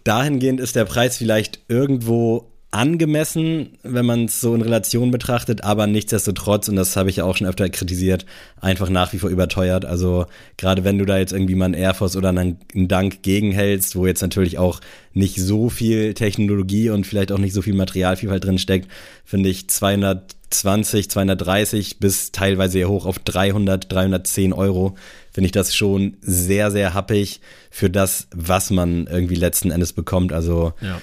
[0.04, 5.88] Dahingehend ist der Preis vielleicht irgendwo angemessen, wenn man es so in Relation betrachtet, aber
[5.88, 8.26] nichtsdestotrotz, und das habe ich ja auch schon öfter kritisiert,
[8.60, 9.84] einfach nach wie vor überteuert.
[9.84, 13.96] Also gerade wenn du da jetzt irgendwie mal einen Air Force oder einen Dunk gegenhältst,
[13.96, 14.80] wo jetzt natürlich auch
[15.12, 18.88] nicht so viel Technologie und vielleicht auch nicht so viel Materialvielfalt drin steckt,
[19.24, 24.94] finde ich 220, 230 bis teilweise sehr hoch auf 300, 310 Euro,
[25.32, 30.32] finde ich das schon sehr, sehr happig für das, was man irgendwie letzten Endes bekommt.
[30.32, 31.00] Also Ja.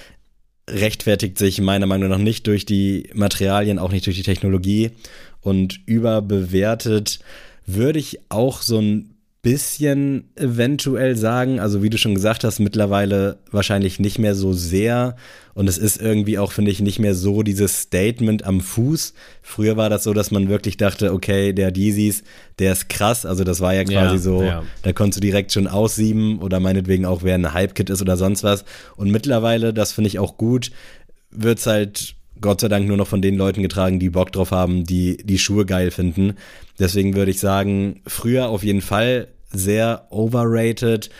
[0.68, 4.90] Rechtfertigt sich meiner Meinung nach nicht durch die Materialien, auch nicht durch die Technologie.
[5.40, 7.20] Und überbewertet
[7.66, 9.14] würde ich auch so ein
[9.48, 11.58] bisschen eventuell sagen.
[11.58, 15.16] Also wie du schon gesagt hast, mittlerweile wahrscheinlich nicht mehr so sehr.
[15.54, 19.14] Und es ist irgendwie auch, finde ich, nicht mehr so dieses Statement am Fuß.
[19.40, 22.24] Früher war das so, dass man wirklich dachte, okay, der Yeezys,
[22.58, 23.24] der ist krass.
[23.24, 24.64] Also das war ja quasi ja, so, ja.
[24.82, 28.44] da konntest du direkt schon aussieben oder meinetwegen auch, wer ein Hype-Kit ist oder sonst
[28.44, 28.66] was.
[28.96, 30.72] Und mittlerweile, das finde ich auch gut,
[31.30, 34.84] wird's halt Gott sei Dank nur noch von den Leuten getragen, die Bock drauf haben,
[34.84, 36.34] die die Schuhe geil finden.
[36.78, 41.10] Deswegen würde ich sagen, früher auf jeden Fall sehr overrated,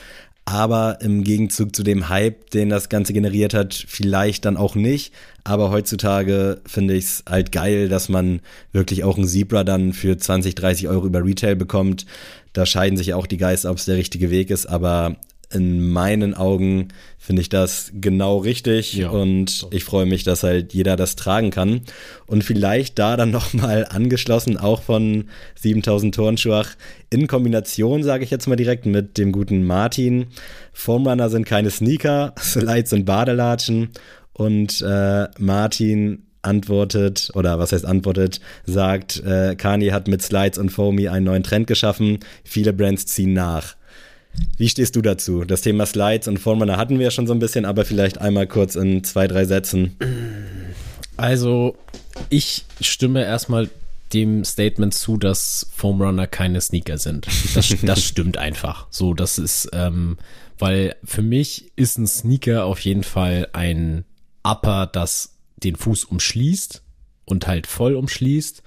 [0.44, 5.12] aber im Gegenzug zu dem Hype, den das Ganze generiert hat, vielleicht dann auch nicht.
[5.44, 8.40] Aber heutzutage finde ich es halt geil, dass man
[8.72, 12.06] wirklich auch ein Zebra dann für 20, 30 Euro über Retail bekommt.
[12.54, 15.16] Da scheiden sich auch die Geister, ob es der richtige Weg ist, aber
[15.50, 20.74] in meinen Augen finde ich das genau richtig ja, und ich freue mich, dass halt
[20.74, 21.80] jeder das tragen kann
[22.26, 25.24] und vielleicht da dann nochmal angeschlossen auch von
[25.56, 26.70] 7000 Turnschuach
[27.10, 30.26] in Kombination, sage ich jetzt mal direkt mit dem guten Martin.
[30.72, 33.88] Formrunner sind keine Sneaker, Slides sind Badelatschen
[34.34, 40.70] und äh, Martin antwortet, oder was heißt antwortet, sagt, äh, Kanye hat mit Slides und
[40.70, 43.77] Foamy einen neuen Trend geschaffen, viele Brands ziehen nach.
[44.56, 45.44] Wie stehst du dazu?
[45.44, 48.46] Das Thema Slides und Formrunner hatten wir ja schon so ein bisschen, aber vielleicht einmal
[48.46, 49.96] kurz in zwei, drei Sätzen.
[51.16, 51.76] Also,
[52.28, 53.68] ich stimme erstmal
[54.12, 57.26] dem Statement zu, dass Foamrunner keine Sneaker sind.
[57.54, 58.86] Das, das stimmt einfach.
[58.90, 60.16] So, das ist, ähm,
[60.58, 64.04] weil für mich ist ein Sneaker auf jeden Fall ein
[64.42, 66.82] Upper, das den Fuß umschließt
[67.24, 68.62] und halt voll umschließt.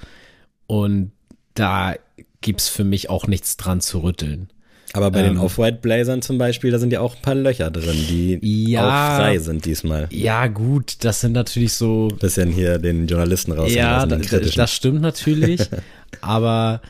[0.67, 1.12] Und
[1.53, 1.95] da
[2.41, 4.50] gibt's für mich auch nichts dran zu rütteln.
[4.93, 7.95] Aber bei ähm, den Off-White-Blazern zum Beispiel, da sind ja auch ein paar Löcher drin,
[8.10, 8.39] die
[8.71, 10.08] ja, auch frei sind diesmal.
[10.12, 12.10] Ja, gut, das sind natürlich so.
[12.19, 13.73] Bisschen hier den Journalisten raus.
[13.73, 15.62] Ja, das, das stimmt natürlich.
[16.21, 16.82] aber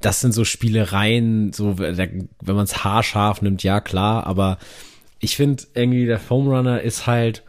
[0.00, 4.58] das sind so Spielereien, so wenn man es haarscharf nimmt, ja klar, aber
[5.20, 7.42] ich finde irgendwie der Foam Runner ist halt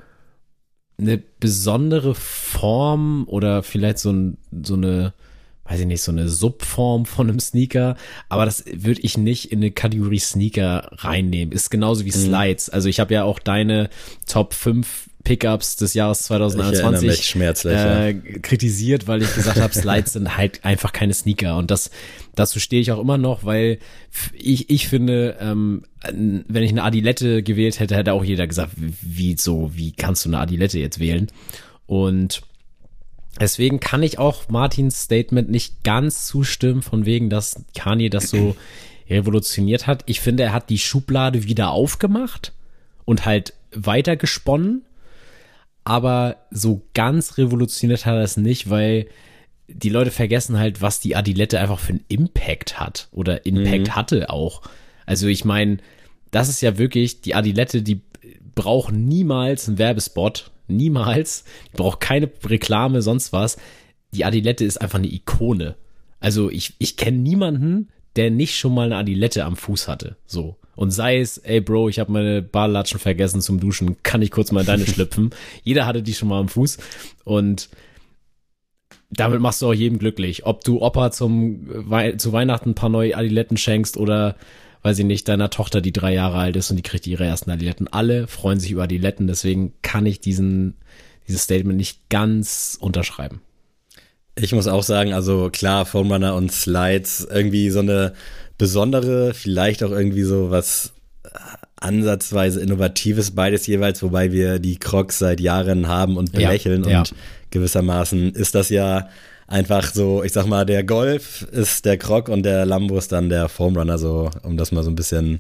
[1.00, 5.14] eine besondere Form oder vielleicht so, ein, so eine
[5.68, 7.96] weiß ich nicht, so eine Subform von einem Sneaker,
[8.30, 11.52] aber das würde ich nicht in eine Kategorie Sneaker reinnehmen.
[11.52, 12.26] Ist genauso wie mhm.
[12.26, 12.70] Slides.
[12.70, 13.90] Also ich habe ja auch deine
[14.26, 20.64] Top 5 Pickups des Jahres 2021 äh, kritisiert, weil ich gesagt habe, Slides sind halt
[20.64, 21.92] einfach keine Sneaker und das
[22.36, 23.80] dazu stehe ich auch immer noch, weil
[24.34, 29.36] ich ich finde, ähm, wenn ich eine Adilette gewählt hätte, hätte auch jeder gesagt, wie
[29.38, 31.28] so, wie kannst du eine Adilette jetzt wählen?
[31.88, 32.42] Und
[33.40, 38.56] Deswegen kann ich auch Martins Statement nicht ganz zustimmen, von wegen, dass Kanye das so
[39.10, 40.04] revolutioniert hat.
[40.06, 42.54] Ich finde, er hat die Schublade wieder aufgemacht
[43.06, 44.84] und halt weiter gesponnen.
[45.84, 49.08] Aber so ganz revolutioniert hat er es nicht, weil
[49.70, 53.96] die Leute vergessen halt, was die Adilette einfach für einen Impact hat oder Impact mhm.
[53.96, 54.62] hatte auch.
[55.06, 55.78] Also ich meine,
[56.32, 58.02] das ist ja wirklich die Adilette, die
[58.58, 61.44] braucht niemals einen Werbespot Niemals.
[61.72, 63.58] Die braucht keine Reklame, sonst was.
[64.14, 65.76] Die Adilette ist einfach eine Ikone.
[66.20, 70.18] Also ich, ich kenne niemanden, der nicht schon mal eine Adilette am Fuß hatte.
[70.26, 70.58] So.
[70.76, 74.52] Und sei es, ey Bro, ich habe meine Barlatschen vergessen zum Duschen, kann ich kurz
[74.52, 75.32] mal deine schlüpfen.
[75.64, 76.78] Jeder hatte die schon mal am Fuß.
[77.24, 77.70] Und
[79.10, 80.46] damit machst du auch jedem glücklich.
[80.46, 81.68] Ob du Opa zum,
[82.18, 84.36] zu Weihnachten ein paar neue Adiletten schenkst oder
[84.88, 87.52] weiß ich nicht, deiner Tochter, die drei Jahre alt ist und die kriegt ihre ersten
[87.52, 87.90] Adiletten.
[87.90, 90.76] Alle freuen sich über Adiletten, deswegen kann ich diesen,
[91.28, 93.42] dieses Statement nicht ganz unterschreiben.
[94.36, 98.14] Ich muss auch sagen, also klar, Foam Runner und Slides, irgendwie so eine
[98.58, 100.94] besondere, vielleicht auch irgendwie so was
[101.76, 107.00] ansatzweise innovatives beides jeweils, wobei wir die Crocs seit Jahren haben und belächeln ja, ja.
[107.00, 107.14] und
[107.52, 109.10] gewissermaßen ist das ja
[109.48, 113.30] einfach so, ich sag mal, der Golf ist der Croc und der Lambo ist dann
[113.30, 115.40] der Foam Runner, so, um das mal so ein bisschen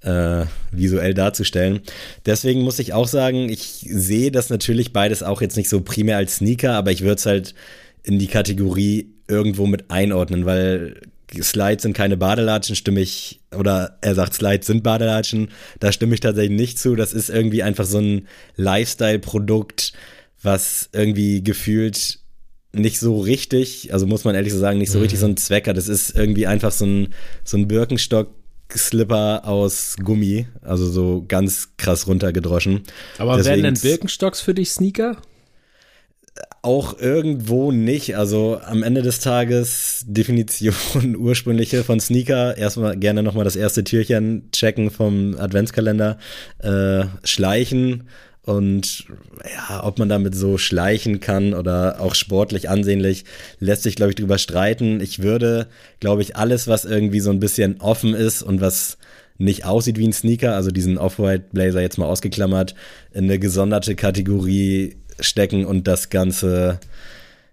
[0.00, 1.80] äh, visuell darzustellen.
[2.26, 6.16] Deswegen muss ich auch sagen, ich sehe das natürlich beides auch jetzt nicht so primär
[6.16, 7.54] als Sneaker, aber ich würde es halt
[8.02, 11.00] in die Kategorie irgendwo mit einordnen, weil
[11.42, 15.48] Slides sind keine Badelatschen, stimme ich, oder er sagt, Slides sind Badelatschen,
[15.80, 16.96] da stimme ich tatsächlich nicht zu.
[16.96, 19.94] Das ist irgendwie einfach so ein Lifestyle-Produkt,
[20.42, 22.20] was irgendwie gefühlt
[22.74, 25.02] nicht so richtig, also muss man ehrlich so sagen, nicht so mhm.
[25.02, 25.74] richtig so ein Zwecker.
[25.74, 27.08] Das ist irgendwie einfach so ein,
[27.44, 28.28] so ein Birkenstock.
[28.76, 32.82] Slipper aus Gummi, also so ganz krass runtergedroschen.
[33.18, 35.18] Aber Deswegen werden denn Birkenstocks für dich Sneaker?
[36.62, 38.16] Auch irgendwo nicht.
[38.16, 40.74] Also am Ende des Tages Definition
[41.16, 42.56] ursprüngliche von Sneaker.
[42.56, 46.18] Erstmal gerne nochmal das erste Türchen checken vom Adventskalender.
[46.58, 48.08] Äh, schleichen
[48.44, 49.06] Und
[49.42, 53.24] ja, ob man damit so schleichen kann oder auch sportlich ansehnlich,
[53.58, 55.00] lässt sich, glaube ich, drüber streiten.
[55.00, 55.66] Ich würde,
[55.98, 58.98] glaube ich, alles, was irgendwie so ein bisschen offen ist und was
[59.38, 62.74] nicht aussieht wie ein Sneaker, also diesen Off-White Blazer jetzt mal ausgeklammert,
[63.12, 66.78] in eine gesonderte Kategorie stecken und das Ganze,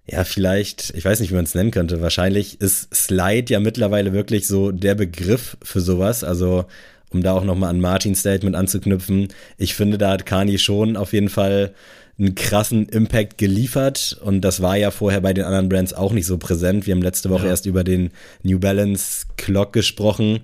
[0.06, 2.02] ja, vielleicht, ich weiß nicht, wie man es nennen könnte.
[2.02, 6.24] Wahrscheinlich ist Slide ja mittlerweile wirklich so der Begriff für sowas.
[6.24, 6.66] Also
[7.12, 11.14] um da auch nochmal an Martins Statement anzuknüpfen, ich finde, da hat Kani schon auf
[11.14, 11.74] jeden Fall
[12.18, 16.26] einen krassen Impact geliefert und das war ja vorher bei den anderen Brands auch nicht
[16.26, 16.86] so präsent.
[16.86, 17.50] Wir haben letzte Woche ja.
[17.50, 18.12] erst über den
[18.44, 20.42] New Balance Clock gesprochen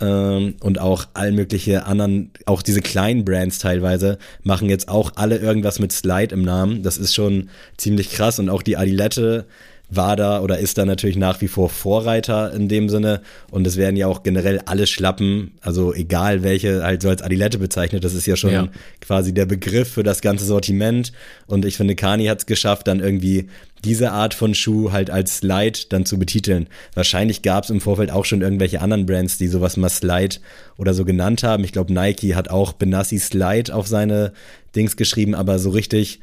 [0.00, 5.36] ähm, und auch all mögliche anderen, auch diese kleinen Brands teilweise machen jetzt auch alle
[5.36, 6.82] irgendwas mit Slide im Namen.
[6.82, 9.46] Das ist schon ziemlich krass und auch die Adilette
[9.94, 13.20] war da oder ist da natürlich nach wie vor Vorreiter in dem Sinne.
[13.50, 17.58] Und es werden ja auch generell alle Schlappen, also egal welche, halt so als Adilette
[17.58, 18.04] bezeichnet.
[18.04, 18.68] Das ist ja schon ja.
[19.00, 21.12] quasi der Begriff für das ganze Sortiment.
[21.46, 23.48] Und ich finde, Kani hat es geschafft, dann irgendwie
[23.84, 26.68] diese Art von Schuh halt als Slide dann zu betiteln.
[26.94, 30.36] Wahrscheinlich gab es im Vorfeld auch schon irgendwelche anderen Brands, die sowas mal Slide
[30.78, 31.64] oder so genannt haben.
[31.64, 34.32] Ich glaube, Nike hat auch Benassi Slide auf seine
[34.76, 36.20] Dings geschrieben, aber so richtig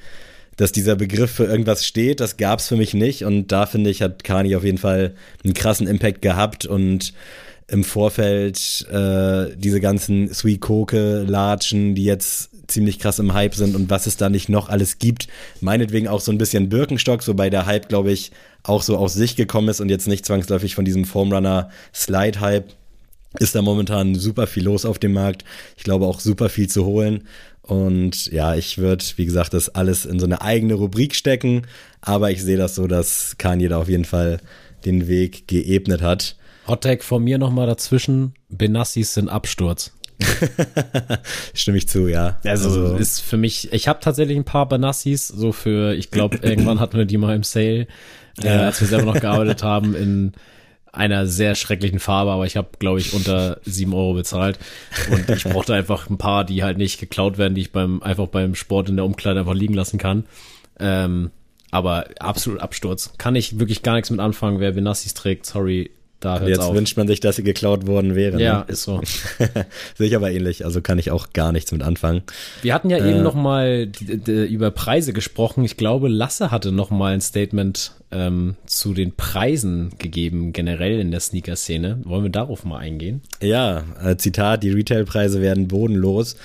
[0.59, 3.23] dass dieser Begriff für irgendwas steht, das gab es für mich nicht.
[3.23, 7.13] Und da finde ich, hat Kani auf jeden Fall einen krassen Impact gehabt und
[7.69, 13.73] im Vorfeld äh, diese ganzen Sweet Koke Latschen, die jetzt ziemlich krass im Hype sind
[13.73, 15.29] und was es da nicht noch alles gibt.
[15.61, 19.13] Meinetwegen auch so ein bisschen Birkenstock, so bei der Hype, glaube ich, auch so aus
[19.13, 22.73] sich gekommen ist und jetzt nicht zwangsläufig von diesem Formrunner Slide Hype.
[23.39, 25.45] Ist da momentan super viel los auf dem Markt.
[25.77, 27.27] Ich glaube auch super viel zu holen.
[27.69, 31.67] Und ja, ich würde, wie gesagt, das alles in so eine eigene Rubrik stecken.
[32.01, 34.39] Aber ich sehe das so, dass Kanye da auf jeden Fall
[34.85, 36.35] den Weg geebnet hat.
[36.65, 38.33] Hottag von mir nochmal dazwischen.
[38.49, 39.91] Benassis sind Absturz.
[41.53, 42.39] Stimme ich zu, ja.
[42.43, 46.39] Also, also ist für mich, ich habe tatsächlich ein paar Benassis, so für, ich glaube,
[46.41, 47.85] irgendwann hatten wir die mal im Sale,
[48.41, 50.33] äh, als wir selber noch gearbeitet haben in
[50.91, 54.59] einer sehr schrecklichen Farbe, aber ich habe, glaube ich, unter sieben Euro bezahlt.
[55.11, 58.27] Und ich brauchte einfach ein paar, die halt nicht geklaut werden, die ich beim einfach
[58.27, 60.25] beim Sport in der Umkleide einfach liegen lassen kann.
[60.79, 61.31] Ähm,
[61.71, 63.13] aber absolut Absturz.
[63.17, 65.45] Kann ich wirklich gar nichts mit anfangen, wer Benassis trägt.
[65.45, 66.75] Sorry, da hört's Jetzt auf.
[66.75, 68.39] wünscht man sich, dass sie geklaut worden wären.
[68.39, 68.65] Ja, ne?
[68.67, 69.01] ist so.
[69.95, 72.23] Sehe ich aber ähnlich, also kann ich auch gar nichts mit anfangen.
[72.61, 75.63] Wir hatten ja äh, eben noch mal die, die, über Preise gesprochen.
[75.63, 81.11] Ich glaube, Lasse hatte noch mal ein Statement ähm, zu den Preisen gegeben, generell in
[81.11, 82.01] der Sneaker-Szene.
[82.03, 83.21] Wollen wir darauf mal eingehen?
[83.41, 86.35] Ja, äh, Zitat, die Retailpreise werden bodenlos.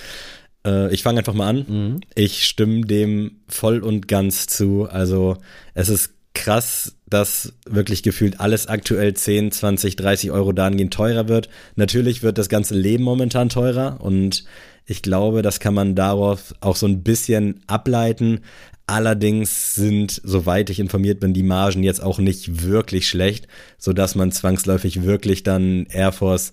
[0.65, 1.67] Äh, ich fange einfach mal an.
[1.69, 2.01] Mhm.
[2.15, 4.89] Ich stimme dem voll und ganz zu.
[4.89, 5.37] Also
[5.75, 11.49] es ist krass, dass wirklich gefühlt alles aktuell 10, 20, 30 Euro dahingehend teurer wird.
[11.77, 14.45] Natürlich wird das ganze Leben momentan teurer und
[14.85, 18.41] ich glaube, das kann man darauf auch so ein bisschen ableiten.
[18.89, 23.47] Allerdings sind, soweit ich informiert bin, die Margen jetzt auch nicht wirklich schlecht,
[23.79, 26.53] so dass man zwangsläufig wirklich dann Air Force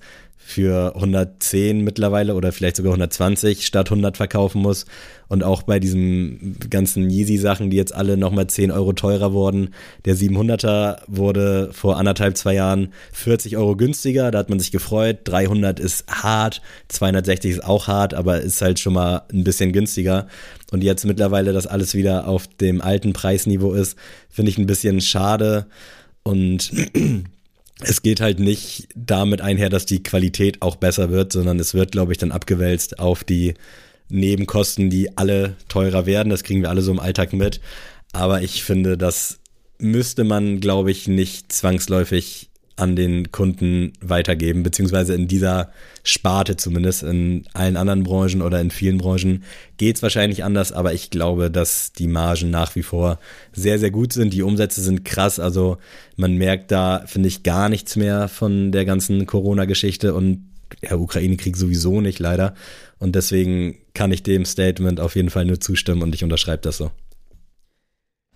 [0.52, 4.86] für 110 mittlerweile oder vielleicht sogar 120 statt 100 verkaufen muss.
[5.30, 9.74] Und auch bei diesen ganzen Yeezy-Sachen, die jetzt alle nochmal 10 Euro teurer wurden.
[10.04, 14.30] Der 700er wurde vor anderthalb, zwei Jahren 40 Euro günstiger.
[14.30, 15.20] Da hat man sich gefreut.
[15.24, 20.28] 300 ist hart, 260 ist auch hart, aber ist halt schon mal ein bisschen günstiger.
[20.72, 23.98] Und jetzt mittlerweile, dass alles wieder auf dem alten Preisniveau ist,
[24.30, 25.68] finde ich ein bisschen schade.
[26.24, 26.72] Und
[27.82, 31.92] es geht halt nicht damit einher, dass die Qualität auch besser wird, sondern es wird,
[31.92, 33.56] glaube ich, dann abgewälzt auf die
[34.10, 36.30] Nebenkosten, die alle teurer werden.
[36.30, 37.62] Das kriegen wir alle so im Alltag mit.
[38.14, 39.40] Aber ich finde, das
[39.80, 42.51] müsste man, glaube ich, nicht zwangsläufig
[42.82, 45.72] an den Kunden weitergeben, beziehungsweise in dieser
[46.04, 47.04] Sparte zumindest.
[47.04, 49.44] In allen anderen Branchen oder in vielen Branchen
[49.78, 53.20] geht es wahrscheinlich anders, aber ich glaube, dass die Margen nach wie vor
[53.54, 54.34] sehr, sehr gut sind.
[54.34, 55.78] Die Umsätze sind krass, also
[56.16, 60.48] man merkt da, finde ich, gar nichts mehr von der ganzen Corona-Geschichte und
[60.82, 62.56] der Ukraine-Krieg sowieso nicht, leider.
[62.98, 66.78] Und deswegen kann ich dem Statement auf jeden Fall nur zustimmen und ich unterschreibe das
[66.78, 66.90] so.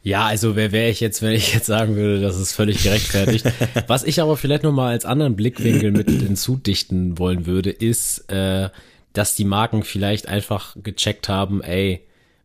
[0.05, 3.43] Ja, also wer wäre ich jetzt, wenn ich jetzt sagen würde, das ist völlig gerechtfertigt.
[3.87, 8.69] Was ich aber vielleicht nochmal als anderen Blickwinkel mit hinzudichten wollen würde, ist, äh,
[9.13, 12.01] dass die Marken vielleicht einfach gecheckt haben, ey,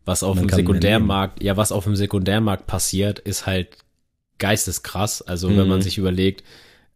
[0.07, 3.69] was auf Man dem Sekundärmarkt, ja, was auf dem Sekundärmarkt passiert, ist halt
[4.39, 5.21] geisteskrass.
[5.21, 5.59] Also mhm.
[5.59, 5.83] wenn man mhm.
[5.83, 6.43] sich überlegt,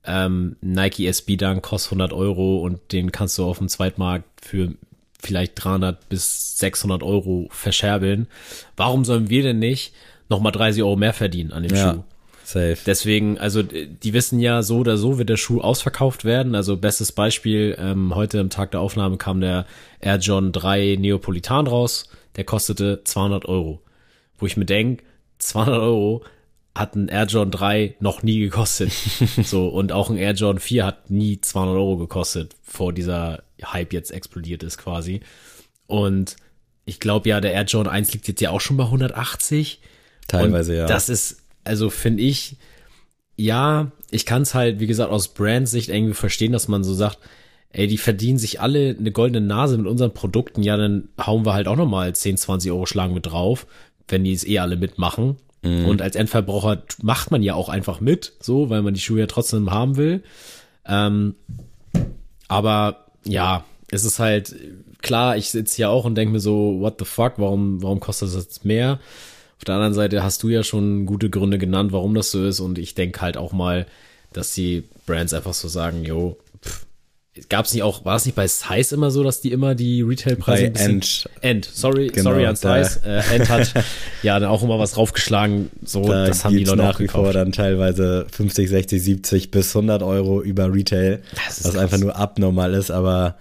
[0.07, 4.73] ähm, Nike SB Dunk kostet 100 Euro und den kannst du auf dem Zweitmarkt für
[5.23, 8.29] vielleicht 300 bis 600 Euro verscherbeln.
[8.79, 9.93] Warum sollen wir denn nicht
[10.29, 11.95] nochmal 30 Euro mehr verdienen an dem ja.
[11.95, 12.05] Schuh.
[12.45, 12.77] Safe.
[12.85, 16.55] Deswegen, also die wissen ja, so oder so wird der Schuh ausverkauft werden.
[16.55, 19.65] Also bestes Beispiel, ähm, heute am Tag der Aufnahme kam der
[20.01, 22.09] Air John 3 Neapolitan raus.
[22.37, 23.81] der kostete 200 Euro.
[24.37, 25.05] Wo ich mir denke,
[25.39, 26.23] 200 Euro
[26.75, 28.93] hat ein Air Jordan 3 noch nie gekostet.
[29.45, 33.93] so, und auch ein Air Jordan 4 hat nie 200 Euro gekostet, vor dieser Hype
[33.93, 35.21] jetzt explodiert ist quasi.
[35.87, 36.37] Und
[36.85, 39.81] ich glaube ja, der Air Jordan 1 liegt jetzt ja auch schon bei 180.
[40.29, 40.87] Teilweise, und ja.
[40.87, 42.57] Das ist, also finde ich,
[43.37, 47.19] ja, ich kann es halt, wie gesagt, aus Brandsicht irgendwie verstehen, dass man so sagt,
[47.71, 51.55] ey, die verdienen sich alle eine goldene Nase mit unseren Produkten, ja, dann hauen wir
[51.55, 53.67] halt auch nochmal 10, 20 Euro schlagen mit drauf,
[54.07, 55.37] wenn die es eh alle mitmachen.
[55.63, 55.87] Mhm.
[55.87, 59.27] Und als Endverbraucher macht man ja auch einfach mit, so, weil man die Schuhe ja
[59.27, 60.23] trotzdem haben will.
[60.87, 61.35] Ähm,
[62.47, 64.55] aber ja, es ist halt
[65.03, 68.29] klar, ich sitze hier auch und denke mir so, what the fuck, warum, warum kostet
[68.29, 69.01] das jetzt mehr?
[69.65, 72.61] Auf der anderen Seite hast du ja schon gute Gründe genannt, warum das so ist.
[72.61, 73.87] Und ich denke halt auch mal,
[74.35, 76.37] dass die Brands einfach so sagen, jo,
[77.49, 80.03] gab es nicht auch, war es nicht bei Size immer so, dass die immer die
[80.03, 83.73] Retailpreise bei End, End, sorry, genau, sorry an Size, äh, End hat
[84.23, 87.33] ja dann auch immer was draufgeschlagen, so, da das haben die Leute nach wie vor
[87.33, 91.77] dann teilweise 50, 60, 70 bis 100 Euro über Retail, was krass.
[91.77, 93.37] einfach nur abnormal ist, aber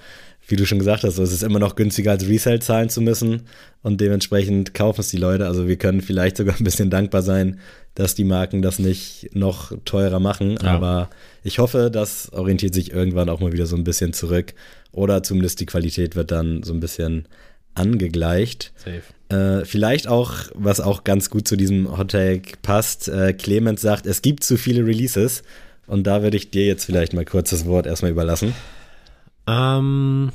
[0.48, 3.02] wie du schon gesagt hast, so, es ist immer noch günstiger als Resale zahlen zu
[3.02, 3.44] müssen
[3.82, 5.48] und dementsprechend kaufen es die Leute.
[5.48, 7.60] Also wir können vielleicht sogar ein bisschen dankbar sein,
[7.96, 10.58] dass die Marken das nicht noch teurer machen.
[10.62, 10.72] Ja.
[10.72, 11.10] Aber
[11.44, 14.54] ich hoffe, das orientiert sich irgendwann auch mal wieder so ein bisschen zurück
[14.92, 17.28] oder zumindest die Qualität wird dann so ein bisschen
[17.76, 18.74] angegleicht.
[19.30, 24.06] Äh, vielleicht auch, was auch ganz gut zu diesem Hot Take passt, äh, Clemens sagt,
[24.06, 25.44] es gibt zu viele Releases
[25.88, 28.54] und da würde ich dir jetzt vielleicht mal kurz das Wort erstmal überlassen.
[29.48, 30.32] Ähm,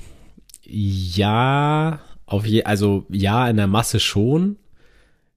[0.65, 4.57] ja, auf je, also ja, in der Masse schon.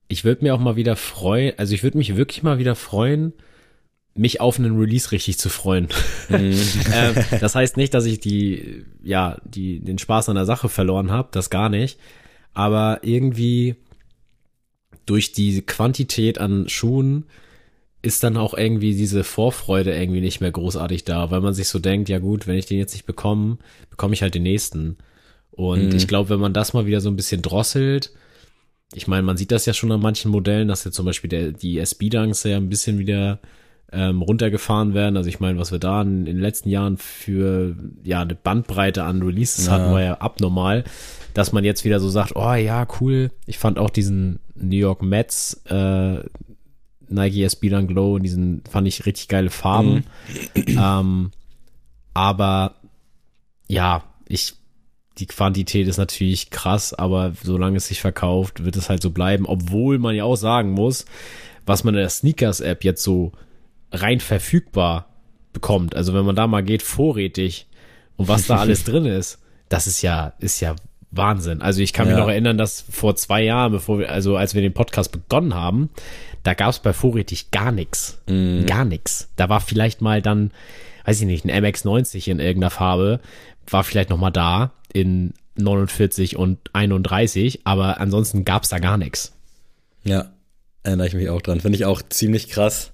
[0.08, 3.32] Ich würde mir auch mal wieder freuen, also ich würde mich wirklich mal wieder freuen,
[4.14, 5.88] mich auf einen Release richtig zu freuen.
[6.28, 6.54] Mhm.
[6.92, 11.10] ähm, das heißt nicht, dass ich die, ja, die, den Spaß an der Sache verloren
[11.10, 11.98] habe, das gar nicht.
[12.52, 13.76] Aber irgendwie
[15.06, 17.24] durch die Quantität an Schuhen
[18.02, 21.78] ist dann auch irgendwie diese Vorfreude irgendwie nicht mehr großartig da, weil man sich so
[21.78, 23.58] denkt, ja gut, wenn ich den jetzt nicht bekomme,
[23.90, 24.98] bekomme ich halt den nächsten.
[25.52, 25.96] Und mhm.
[25.96, 28.12] ich glaube, wenn man das mal wieder so ein bisschen drosselt,
[28.94, 31.52] ich meine, man sieht das ja schon an manchen Modellen, dass ja zum Beispiel der,
[31.52, 33.38] die SB-Dunks ja ein bisschen wieder
[33.92, 35.16] ähm, runtergefahren werden.
[35.16, 39.04] Also ich meine, was wir da in, in, den letzten Jahren für ja eine Bandbreite
[39.04, 39.72] an Releases ja.
[39.72, 40.84] hatten, war ja abnormal.
[41.34, 43.30] Dass man jetzt wieder so sagt, oh ja, cool.
[43.46, 46.18] Ich fand auch diesen New York Mets äh,
[47.12, 50.04] Nike SB Dunk Glow und diesen fand ich richtig geile Farben.
[50.54, 50.78] Mhm.
[50.78, 51.30] Ähm,
[52.14, 52.76] aber
[53.68, 54.54] ja, ich
[55.18, 59.46] die Quantität ist natürlich krass, aber solange es sich verkauft, wird es halt so bleiben,
[59.46, 61.04] obwohl man ja auch sagen muss,
[61.66, 63.32] was man in der Sneakers App jetzt so
[63.90, 65.06] rein verfügbar
[65.52, 65.94] bekommt.
[65.94, 67.66] Also wenn man da mal geht vorrätig
[68.16, 70.76] und was da alles drin ist, das ist ja ist ja
[71.12, 71.62] Wahnsinn.
[71.62, 72.14] Also ich kann ja.
[72.14, 75.54] mich noch erinnern, dass vor zwei Jahren, bevor wir, also als wir den Podcast begonnen
[75.54, 75.90] haben,
[76.42, 78.18] da gab es bei Vorrätig gar nichts.
[78.26, 78.64] Mm.
[78.64, 79.28] Gar nichts.
[79.36, 80.50] Da war vielleicht mal dann,
[81.04, 83.20] weiß ich nicht, ein MX90 in irgendeiner Farbe,
[83.68, 88.96] war vielleicht noch mal da in 49 und 31, aber ansonsten gab es da gar
[88.96, 89.32] nichts.
[90.04, 90.30] Ja,
[90.82, 91.60] erinnere ich mich auch dran.
[91.60, 92.92] Finde ich auch ziemlich krass.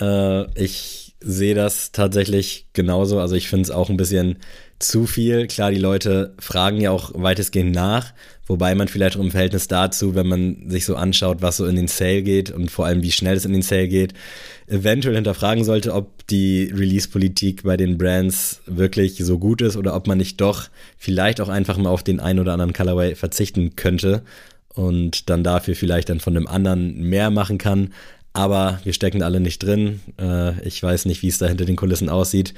[0.00, 3.18] Äh, ich sehe das tatsächlich genauso.
[3.18, 4.38] Also ich finde es auch ein bisschen
[4.78, 5.46] zu viel.
[5.46, 8.12] Klar, die Leute fragen ja auch weitestgehend nach,
[8.46, 11.76] wobei man vielleicht auch im Verhältnis dazu, wenn man sich so anschaut, was so in
[11.76, 14.12] den Sale geht und vor allem wie schnell es in den Sale geht,
[14.66, 20.06] eventuell hinterfragen sollte, ob die Release-Politik bei den Brands wirklich so gut ist oder ob
[20.06, 24.22] man nicht doch vielleicht auch einfach mal auf den ein oder anderen Colorway verzichten könnte
[24.76, 27.94] und dann dafür vielleicht dann von einem anderen mehr machen kann.
[28.36, 30.00] Aber wir stecken alle nicht drin.
[30.20, 32.52] Äh, ich weiß nicht, wie es da hinter den Kulissen aussieht.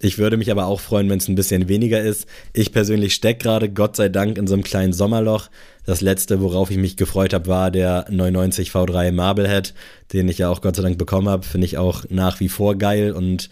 [0.00, 2.26] Ich würde mich aber auch freuen, wenn es ein bisschen weniger ist.
[2.52, 5.48] Ich persönlich stecke gerade, Gott sei Dank, in so einem kleinen Sommerloch.
[5.86, 9.74] Das letzte, worauf ich mich gefreut habe, war der 990 V3 Marblehead,
[10.12, 11.46] den ich ja auch Gott sei Dank bekommen habe.
[11.46, 13.50] Finde ich auch nach wie vor geil und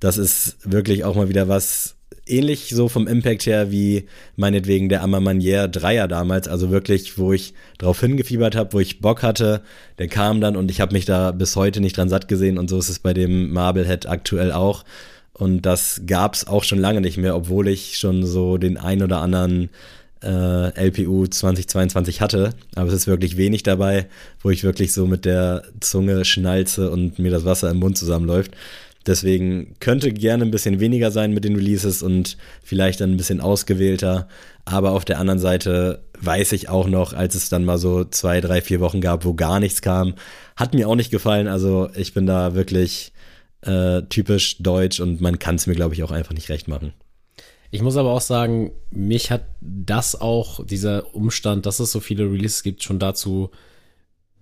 [0.00, 1.96] das ist wirklich auch mal wieder was
[2.26, 7.54] ähnlich so vom Impact her wie meinetwegen der Ammermanier Dreier damals, also wirklich, wo ich
[7.78, 9.62] drauf hingefiebert habe, wo ich Bock hatte,
[9.98, 12.70] der kam dann und ich habe mich da bis heute nicht dran satt gesehen und
[12.70, 14.84] so ist es bei dem Marblehead aktuell auch.
[15.32, 19.02] Und das gab es auch schon lange nicht mehr, obwohl ich schon so den ein
[19.02, 19.70] oder anderen
[20.22, 22.50] äh, LPU 2022 hatte.
[22.74, 24.06] Aber es ist wirklich wenig dabei,
[24.42, 28.52] wo ich wirklich so mit der Zunge schnalze und mir das Wasser im Mund zusammenläuft.
[29.06, 33.40] Deswegen könnte gerne ein bisschen weniger sein mit den Releases und vielleicht dann ein bisschen
[33.40, 34.28] ausgewählter.
[34.66, 38.40] Aber auf der anderen Seite weiß ich auch noch, als es dann mal so zwei,
[38.40, 40.14] drei, vier Wochen gab, wo gar nichts kam,
[40.54, 41.48] hat mir auch nicht gefallen.
[41.48, 43.12] Also ich bin da wirklich
[43.62, 46.92] äh, typisch deutsch und man kann es mir, glaube ich, auch einfach nicht recht machen.
[47.70, 52.24] Ich muss aber auch sagen, mich hat das auch, dieser Umstand, dass es so viele
[52.24, 53.50] Releases gibt, schon dazu,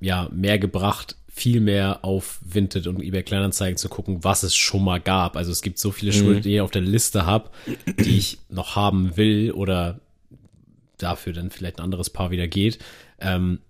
[0.00, 4.82] ja, mehr gebracht, viel mehr auf Vinted und eBay Kleinanzeigen zu gucken, was es schon
[4.82, 5.36] mal gab.
[5.36, 6.42] Also es gibt so viele Schuhe, mhm.
[6.42, 7.50] die ich auf der Liste habe,
[7.98, 10.00] die ich noch haben will oder
[10.98, 12.78] dafür dann vielleicht ein anderes Paar wieder geht,
[13.20, 13.60] ähm,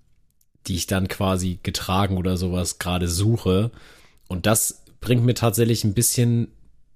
[0.66, 3.70] die ich dann quasi getragen oder sowas gerade suche.
[4.28, 6.48] Und das bringt mir tatsächlich ein bisschen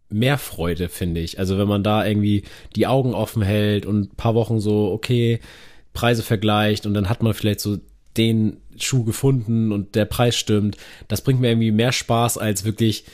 [0.08, 1.38] mehr Freude, finde ich.
[1.38, 2.44] Also wenn man da irgendwie
[2.76, 5.40] die Augen offen hält und ein paar Wochen so, okay,
[5.92, 7.78] Preise vergleicht und dann hat man vielleicht so
[8.16, 10.76] den Schuh gefunden und der Preis stimmt.
[11.08, 13.04] Das bringt mir irgendwie mehr Spaß als wirklich,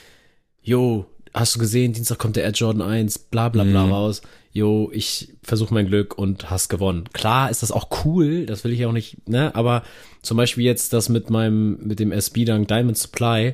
[0.61, 3.91] jo, hast du gesehen, Dienstag kommt der Air Jordan 1, bla bla bla mhm.
[3.91, 4.21] raus.
[4.51, 7.05] Jo, ich versuche mein Glück und hast gewonnen.
[7.13, 9.53] Klar ist das auch cool, das will ich auch nicht, ne?
[9.55, 9.83] Aber
[10.23, 13.53] zum Beispiel jetzt das mit meinem, mit dem SB Dunk Diamond Supply,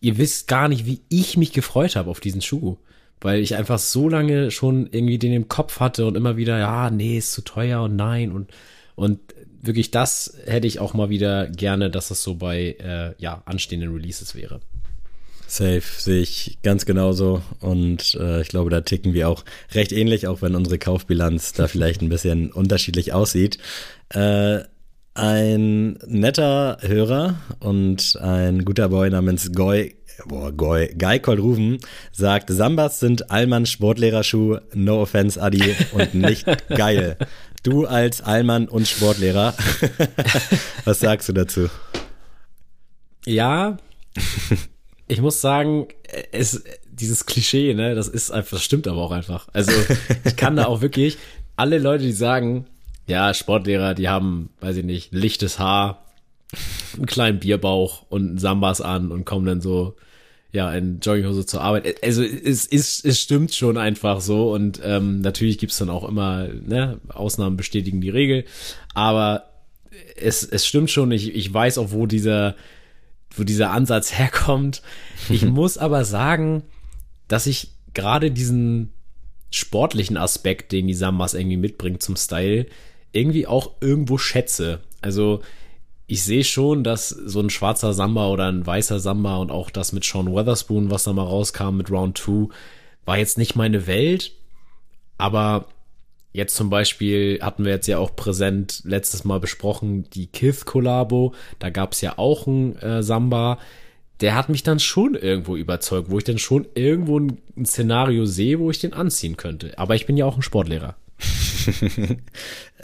[0.00, 2.78] ihr wisst gar nicht, wie ich mich gefreut habe auf diesen Schuh.
[3.20, 6.90] Weil ich einfach so lange schon irgendwie den im Kopf hatte und immer wieder, ja,
[6.90, 8.50] nee, ist zu teuer und nein und,
[8.94, 9.20] und
[9.62, 13.92] wirklich das hätte ich auch mal wieder gerne, dass das so bei, äh, ja, anstehenden
[13.92, 14.60] Releases wäre.
[15.48, 17.40] Safe, sehe ich ganz genauso.
[17.60, 21.68] Und äh, ich glaube, da ticken wir auch recht ähnlich, auch wenn unsere Kaufbilanz da
[21.68, 23.58] vielleicht ein bisschen unterschiedlich aussieht.
[24.08, 24.60] Äh,
[25.14, 29.94] ein netter Hörer und ein guter Boy namens Goy,
[30.26, 31.78] boah, Goy, Guy Kolruven
[32.12, 37.16] sagt, Sambas sind Allmann Sportlehrerschuh, no offense Adi und nicht geil.
[37.62, 39.54] Du als Allmann und Sportlehrer,
[40.84, 41.68] was sagst du dazu?
[43.24, 43.76] Ja,
[45.08, 45.88] ich muss sagen,
[46.32, 49.48] es, dieses Klischee, ne, das ist einfach, das stimmt aber auch einfach.
[49.52, 49.72] Also
[50.24, 51.18] ich kann da auch wirklich
[51.56, 52.66] alle Leute, die sagen,
[53.06, 56.04] ja, Sportlehrer, die haben, weiß ich nicht, lichtes Haar,
[56.96, 59.96] einen kleinen Bierbauch und Sambas an und kommen dann so,
[60.56, 62.02] ja, in Jogginghose zur Arbeit.
[62.02, 66.48] Also es, es, es stimmt schon einfach so und ähm, natürlich gibt's dann auch immer,
[66.48, 68.46] ne, Ausnahmen bestätigen die Regel,
[68.94, 69.50] aber
[70.16, 72.56] es, es stimmt schon, ich, ich weiß auch, wo dieser,
[73.36, 74.80] wo dieser Ansatz herkommt.
[75.28, 76.62] Ich muss aber sagen,
[77.28, 78.94] dass ich gerade diesen
[79.50, 82.64] sportlichen Aspekt, den die Sambas irgendwie mitbringt zum Style,
[83.12, 84.80] irgendwie auch irgendwo schätze.
[85.02, 85.42] Also
[86.06, 89.92] ich sehe schon, dass so ein schwarzer Samba oder ein weißer Samba und auch das
[89.92, 92.48] mit Sean Weatherspoon, was da mal rauskam mit Round 2,
[93.04, 94.32] war jetzt nicht meine Welt.
[95.18, 95.66] Aber
[96.32, 101.34] jetzt zum Beispiel hatten wir jetzt ja auch präsent letztes Mal besprochen, die Kith-Kollabo.
[101.58, 103.58] Da gab es ja auch ein äh, Samba.
[104.20, 108.26] Der hat mich dann schon irgendwo überzeugt, wo ich dann schon irgendwo ein, ein Szenario
[108.26, 109.76] sehe, wo ich den anziehen könnte.
[109.76, 110.94] Aber ich bin ja auch ein Sportlehrer.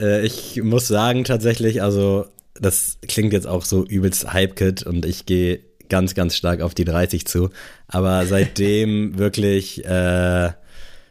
[0.01, 2.25] Äh, ich muss sagen, tatsächlich, also
[2.61, 6.84] das klingt jetzt auch so übelst Hype-Kit und ich gehe ganz, ganz stark auf die
[6.84, 7.50] 30 zu.
[7.86, 10.50] Aber seitdem wirklich äh,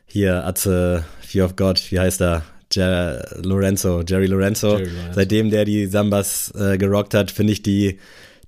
[0.05, 2.43] hier Atze, Fear of God, wie heißt er?
[2.73, 4.77] Jer Lorenzo, Jerry Lorenzo.
[4.77, 5.13] Jerry Lorenzo.
[5.13, 7.99] Seitdem der die Sambas äh, gerockt hat, finde ich die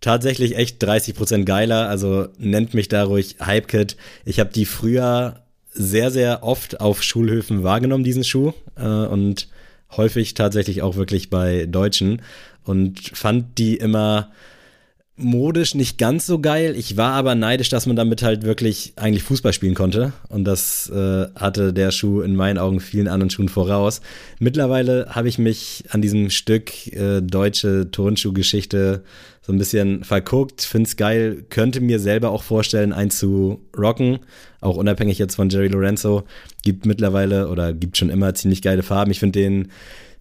[0.01, 1.89] tatsächlich echt 30% geiler.
[1.89, 3.97] Also nennt mich da ruhig Hype-Kit.
[4.25, 8.53] Ich habe die früher sehr, sehr oft auf Schulhöfen wahrgenommen, diesen Schuh.
[8.75, 9.47] Äh, und
[9.97, 12.21] häufig tatsächlich auch wirklich bei Deutschen.
[12.66, 14.30] Und fand die immer
[15.16, 16.76] modisch nicht ganz so geil.
[16.76, 20.14] Ich war aber neidisch, dass man damit halt wirklich eigentlich Fußball spielen konnte.
[20.30, 24.01] Und das äh, hatte der Schuh in meinen Augen vielen anderen Schuhen voraus.
[24.39, 29.03] Mittlerweile habe ich mich an diesem Stück äh, deutsche Turnschuhgeschichte
[29.45, 30.61] so ein bisschen verguckt.
[30.61, 31.45] Find's geil.
[31.49, 34.19] Könnte mir selber auch vorstellen, einen zu rocken.
[34.61, 36.23] Auch unabhängig jetzt von Jerry Lorenzo.
[36.63, 39.11] Gibt mittlerweile oder gibt schon immer ziemlich geile Farben.
[39.11, 39.67] Ich finde den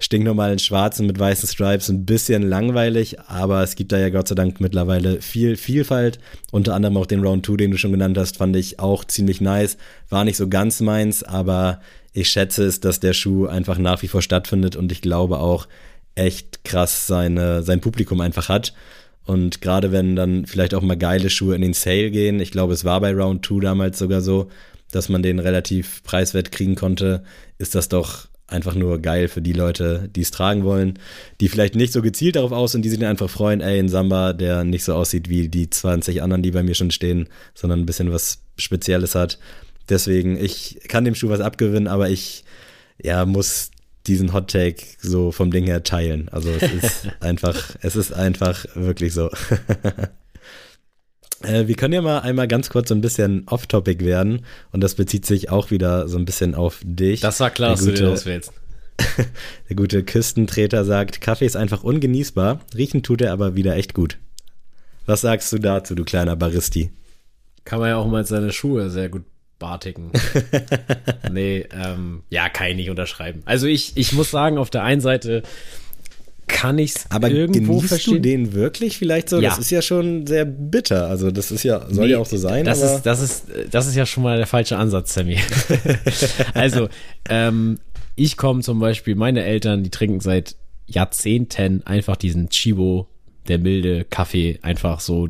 [0.00, 4.34] stinknormalen schwarzen mit weißen Stripes ein bisschen langweilig, aber es gibt da ja Gott sei
[4.34, 6.18] Dank mittlerweile viel Vielfalt.
[6.50, 9.40] Unter anderem auch den Round 2, den du schon genannt hast, fand ich auch ziemlich
[9.40, 9.76] nice.
[10.08, 11.80] War nicht so ganz meins, aber
[12.12, 15.68] ich schätze es, dass der Schuh einfach nach wie vor stattfindet und ich glaube auch
[16.14, 18.74] echt krass seine, sein Publikum einfach hat.
[19.24, 22.72] Und gerade wenn dann vielleicht auch mal geile Schuhe in den Sale gehen, ich glaube,
[22.74, 24.48] es war bei Round 2 damals sogar so,
[24.90, 27.22] dass man den relativ preiswert kriegen konnte,
[27.58, 30.98] ist das doch einfach nur geil für die Leute, die es tragen wollen,
[31.40, 33.88] die vielleicht nicht so gezielt darauf aus sind, die sich dann einfach freuen, ey, ein
[33.88, 37.80] Samba, der nicht so aussieht wie die 20 anderen, die bei mir schon stehen, sondern
[37.80, 39.38] ein bisschen was Spezielles hat.
[39.88, 42.44] Deswegen, ich kann dem Schuh was abgewinnen, aber ich
[43.02, 43.70] ja, muss
[44.06, 46.28] diesen Hot Take so vom Ding her teilen.
[46.30, 49.30] Also es ist einfach, es ist einfach wirklich so.
[51.44, 54.94] Äh, wir können ja mal einmal ganz kurz so ein bisschen off-topic werden und das
[54.94, 57.20] bezieht sich auch wieder so ein bisschen auf dich.
[57.20, 58.52] Das war klar, dass du dir auswählst.
[59.68, 64.18] der gute Küstentreter sagt, Kaffee ist einfach ungenießbar, riechen tut er aber wieder echt gut.
[65.06, 66.92] Was sagst du dazu, du kleiner Baristi?
[67.64, 69.24] Kann man ja auch mal seine Schuhe sehr gut
[69.62, 70.10] Bartiken.
[71.32, 73.42] nee, ähm, ja, kann ich nicht unterschreiben.
[73.46, 75.42] Also ich, ich muss sagen, auf der einen Seite
[76.46, 78.14] kann ich es Aber irgendwo genießt verstehen.
[78.14, 79.40] du den wirklich vielleicht so?
[79.40, 79.50] Ja.
[79.50, 81.06] Das ist ja schon sehr bitter.
[81.06, 83.86] Also das ist ja, soll Nee, ja auch so sein, Das ist, das ist, das
[83.86, 85.38] ist ja schon mal der falsche Ansatz, Sammy.
[86.54, 86.88] also,
[87.28, 87.78] ähm,
[88.16, 90.56] ich komme zum Beispiel, meine Eltern, die trinken seit
[90.86, 93.06] Jahrzehnten einfach diesen Chibo,
[93.48, 95.28] der milde Kaffee, einfach so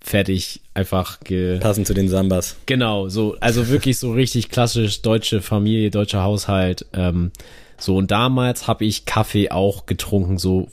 [0.00, 2.56] fertig, einfach ge passend zu den Sambas.
[2.66, 6.86] Genau, so, also wirklich so richtig klassisch deutsche Familie, deutscher Haushalt.
[6.92, 7.32] Ähm,
[7.78, 10.68] so, und damals habe ich Kaffee auch getrunken, so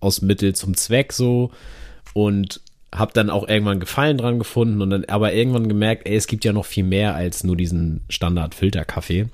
[0.00, 1.50] aus Mittel zum Zweck so
[2.14, 2.60] und
[2.94, 6.44] habe dann auch irgendwann Gefallen dran gefunden und dann aber irgendwann gemerkt, ey, es gibt
[6.44, 9.26] ja noch viel mehr als nur diesen Standard-Filterkaffee.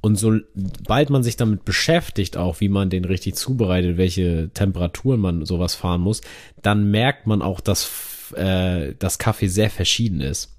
[0.00, 5.44] Und sobald man sich damit beschäftigt, auch wie man den richtig zubereitet, welche Temperaturen man
[5.44, 6.20] sowas fahren muss,
[6.62, 7.84] dann merkt man auch, dass
[8.36, 10.56] äh, das Kaffee sehr verschieden ist.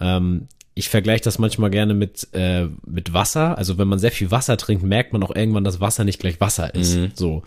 [0.00, 3.56] Ähm, ich vergleiche das manchmal gerne mit, äh, mit Wasser.
[3.56, 6.40] Also wenn man sehr viel Wasser trinkt, merkt man auch irgendwann, dass Wasser nicht gleich
[6.40, 6.92] Wasser ist.
[7.16, 7.42] So.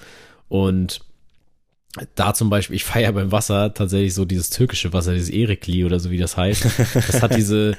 [0.47, 1.01] Und
[2.15, 5.99] da zum Beispiel, ich feiere beim Wasser tatsächlich so dieses türkische Wasser, dieses Erikli oder
[5.99, 6.65] so wie das heißt.
[6.93, 7.77] Das hat diese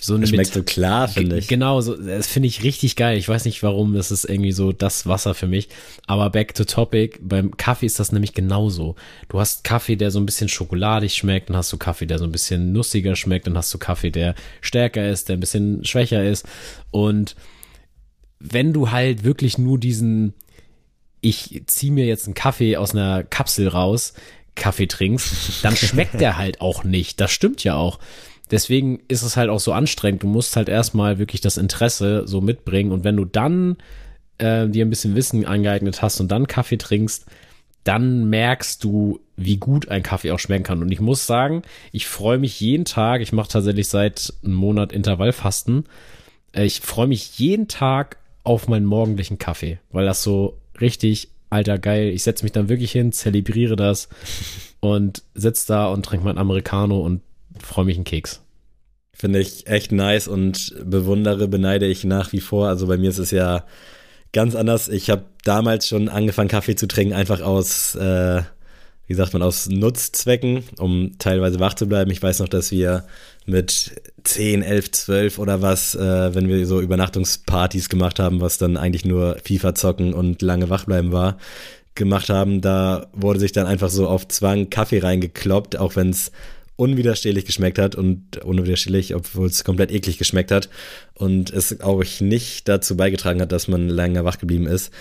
[0.00, 1.48] so eine schmeckt Met- so klar, finde ich.
[1.48, 3.16] Genau, so, das finde ich richtig geil.
[3.18, 5.68] Ich weiß nicht warum, das ist irgendwie so das Wasser für mich.
[6.06, 8.96] Aber back to topic, beim Kaffee ist das nämlich genauso.
[9.28, 12.24] Du hast Kaffee, der so ein bisschen schokoladig schmeckt, dann hast du Kaffee, der so
[12.24, 16.24] ein bisschen nussiger schmeckt, dann hast du Kaffee, der stärker ist, der ein bisschen schwächer
[16.24, 16.46] ist.
[16.90, 17.34] Und
[18.40, 20.34] wenn du halt wirklich nur diesen,
[21.20, 24.12] ich zieh mir jetzt einen Kaffee aus einer Kapsel raus,
[24.54, 27.20] Kaffee trinkst, dann schmeckt der halt auch nicht.
[27.20, 27.98] Das stimmt ja auch.
[28.50, 30.22] Deswegen ist es halt auch so anstrengend.
[30.22, 32.92] Du musst halt erstmal wirklich das Interesse so mitbringen.
[32.92, 33.76] Und wenn du dann
[34.38, 37.26] äh, dir ein bisschen Wissen angeeignet hast und dann Kaffee trinkst,
[37.84, 40.82] dann merkst du, wie gut ein Kaffee auch schmecken kann.
[40.82, 44.92] Und ich muss sagen, ich freue mich jeden Tag, ich mache tatsächlich seit einem Monat
[44.92, 45.84] Intervallfasten,
[46.52, 51.78] äh, ich freue mich jeden Tag auf meinen morgendlichen Kaffee, weil das so richtig, alter
[51.78, 54.08] geil, ich setze mich dann wirklich hin, zelebriere das
[54.80, 57.20] und sitz da und trinke mein Americano und
[57.62, 58.40] freue mich einen Keks.
[59.12, 62.68] Finde ich echt nice und bewundere, beneide ich nach wie vor.
[62.68, 63.64] Also bei mir ist es ja
[64.32, 64.88] ganz anders.
[64.88, 68.42] Ich habe damals schon angefangen, Kaffee zu trinken, einfach aus, äh,
[69.06, 72.10] wie sagt man, aus Nutzzwecken, um teilweise wach zu bleiben.
[72.10, 73.04] Ich weiß noch, dass wir
[73.46, 78.76] mit 10, 11, 12 oder was, äh, wenn wir so Übernachtungspartys gemacht haben, was dann
[78.76, 81.38] eigentlich nur FIFA zocken und lange wach bleiben war,
[81.94, 86.32] gemacht haben, da wurde sich dann einfach so auf Zwang Kaffee reingekloppt, auch wenn es
[86.76, 90.68] unwiderstehlich geschmeckt hat und unwiderstehlich, obwohl es komplett eklig geschmeckt hat
[91.14, 94.92] und es auch nicht dazu beigetragen hat, dass man länger wach geblieben ist,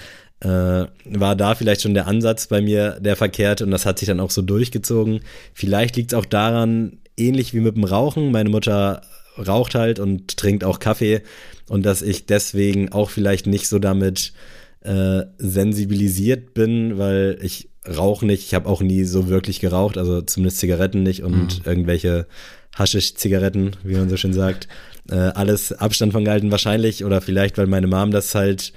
[0.42, 4.08] äh, war da vielleicht schon der Ansatz bei mir der verkehrt und das hat sich
[4.08, 5.22] dann auch so durchgezogen.
[5.54, 9.02] Vielleicht liegt es auch daran, ähnlich wie mit dem Rauchen, meine Mutter
[9.38, 11.22] raucht halt und trinkt auch Kaffee
[11.68, 14.34] und dass ich deswegen auch vielleicht nicht so damit
[14.82, 18.44] äh, sensibilisiert bin, weil ich rauche nicht.
[18.44, 22.28] Ich habe auch nie so wirklich geraucht, also zumindest Zigaretten nicht und irgendwelche
[22.76, 24.68] Haschisch-Zigaretten, wie man so schön sagt.
[25.10, 28.74] Äh, alles Abstand von gehalten wahrscheinlich oder vielleicht, weil meine Mom das halt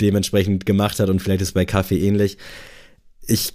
[0.00, 2.38] dementsprechend gemacht hat und vielleicht ist bei Kaffee ähnlich.
[3.26, 3.54] Ich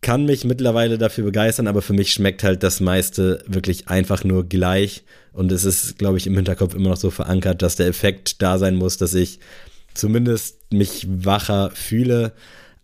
[0.00, 4.48] kann mich mittlerweile dafür begeistern, aber für mich schmeckt halt das meiste wirklich einfach nur
[4.48, 5.04] gleich.
[5.32, 8.58] Und es ist, glaube ich, im Hinterkopf immer noch so verankert, dass der Effekt da
[8.58, 9.40] sein muss, dass ich
[9.94, 12.32] zumindest mich wacher fühle.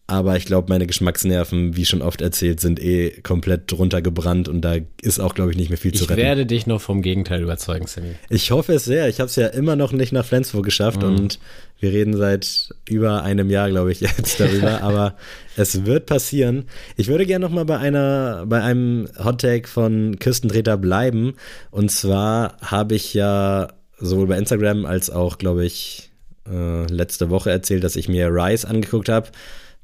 [0.07, 4.75] Aber ich glaube, meine Geschmacksnerven, wie schon oft erzählt, sind eh komplett runtergebrannt und da
[5.01, 6.21] ist auch, glaube ich, nicht mehr viel zu Ich retten.
[6.21, 8.11] werde dich noch vom Gegenteil überzeugen, Sammy.
[8.29, 9.09] Ich hoffe es sehr.
[9.09, 11.09] Ich habe es ja immer noch nicht nach Flensburg geschafft Mhm.
[11.09, 11.39] und
[11.81, 14.81] wir reden seit über einem Jahr, glaube ich, jetzt darüber.
[14.83, 15.15] aber
[15.57, 16.67] es wird passieren.
[16.97, 21.33] Ich würde gerne noch mal bei einer, bei einem Hottake von Küstentreter bleiben.
[21.71, 26.11] Und zwar habe ich ja sowohl bei Instagram als auch, glaube ich,
[26.47, 29.29] äh, letzte Woche erzählt, dass ich mir Rise angeguckt habe,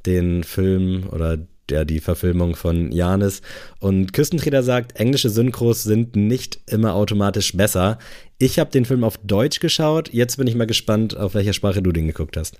[0.06, 1.38] den Film oder
[1.70, 3.42] der die Verfilmung von Janis.
[3.78, 7.98] Und Küstentreter sagt, englische Synchros sind nicht immer automatisch besser.
[8.38, 10.12] Ich habe den Film auf Deutsch geschaut.
[10.12, 12.56] Jetzt bin ich mal gespannt, auf welcher Sprache du den geguckt hast.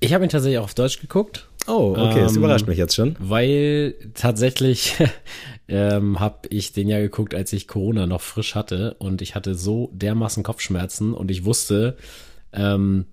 [0.00, 1.48] Ich habe ihn tatsächlich auch auf Deutsch geguckt.
[1.68, 3.14] Oh, okay, das Ähm, überrascht mich jetzt schon.
[3.20, 4.96] Weil tatsächlich
[5.68, 9.54] ähm, habe ich den ja geguckt, als ich Corona noch frisch hatte und ich hatte
[9.54, 11.96] so dermaßen Kopfschmerzen und ich wusste,
[12.52, 13.06] ähm,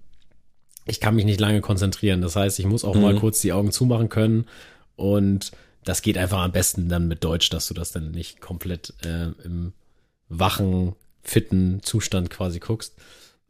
[0.90, 2.22] ich kann mich nicht lange konzentrieren.
[2.22, 4.46] Das heißt, ich muss auch mal kurz die Augen zumachen können
[4.96, 5.52] und
[5.86, 9.30] das geht einfach am besten dann mit Deutsch, dass du das dann nicht komplett äh,
[9.44, 9.74] im
[10.28, 12.96] wachen, fitten Zustand quasi guckst.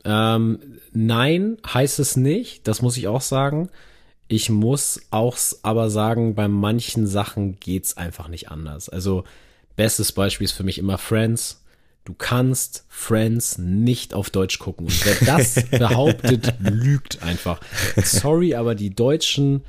[0.06, 0.60] Ähm,
[0.92, 2.68] nein, heißt es nicht.
[2.68, 3.70] Das muss ich auch sagen.
[4.28, 8.88] Ich muss auch aber sagen, bei manchen Sachen geht's einfach nicht anders.
[8.88, 9.24] Also,
[9.76, 11.64] bestes Beispiel ist für mich immer Friends.
[12.10, 14.88] Du kannst Friends nicht auf Deutsch gucken.
[14.88, 17.62] Und wer das behauptet, lügt einfach.
[18.04, 19.62] Sorry, aber die deutschen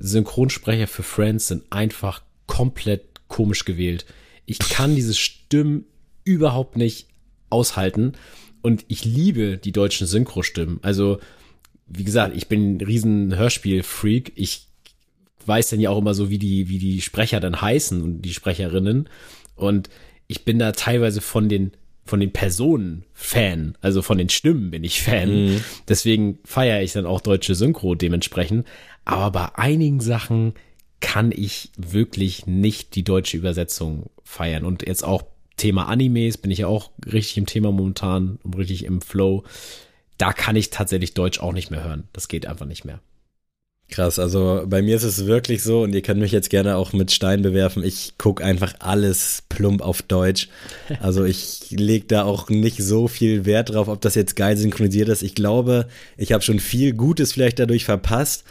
[0.00, 4.06] Synchronsprecher für Friends sind einfach komplett komisch gewählt.
[4.44, 5.84] Ich kann diese Stimmen
[6.24, 7.06] überhaupt nicht
[7.48, 8.14] aushalten.
[8.60, 10.80] Und ich liebe die deutschen Synchrostimmen.
[10.82, 11.20] Also,
[11.86, 14.32] wie gesagt, ich bin ein riesen Hörspiel-Freak.
[14.34, 14.66] Ich
[15.46, 18.34] weiß dann ja auch immer so, wie die, wie die Sprecher dann heißen und die
[18.34, 19.08] Sprecherinnen.
[19.54, 19.90] Und
[20.26, 21.70] ich bin da teilweise von den,
[22.04, 23.76] von den Personen Fan.
[23.80, 25.46] Also von den Stimmen bin ich Fan.
[25.46, 25.64] Mhm.
[25.88, 28.66] Deswegen feiere ich dann auch deutsche Synchro dementsprechend.
[29.04, 30.54] Aber bei einigen Sachen
[31.00, 34.64] kann ich wirklich nicht die deutsche Übersetzung feiern.
[34.64, 35.24] Und jetzt auch
[35.56, 39.44] Thema Animes bin ich ja auch richtig im Thema momentan, richtig im Flow.
[40.18, 42.08] Da kann ich tatsächlich Deutsch auch nicht mehr hören.
[42.12, 43.00] Das geht einfach nicht mehr.
[43.90, 46.92] Krass, also bei mir ist es wirklich so, und ihr könnt mich jetzt gerne auch
[46.92, 50.48] mit Stein bewerfen, ich gucke einfach alles plump auf Deutsch.
[51.00, 55.08] Also ich lege da auch nicht so viel Wert drauf, ob das jetzt geil synchronisiert
[55.10, 55.22] ist.
[55.22, 58.44] Ich glaube, ich habe schon viel Gutes vielleicht dadurch verpasst,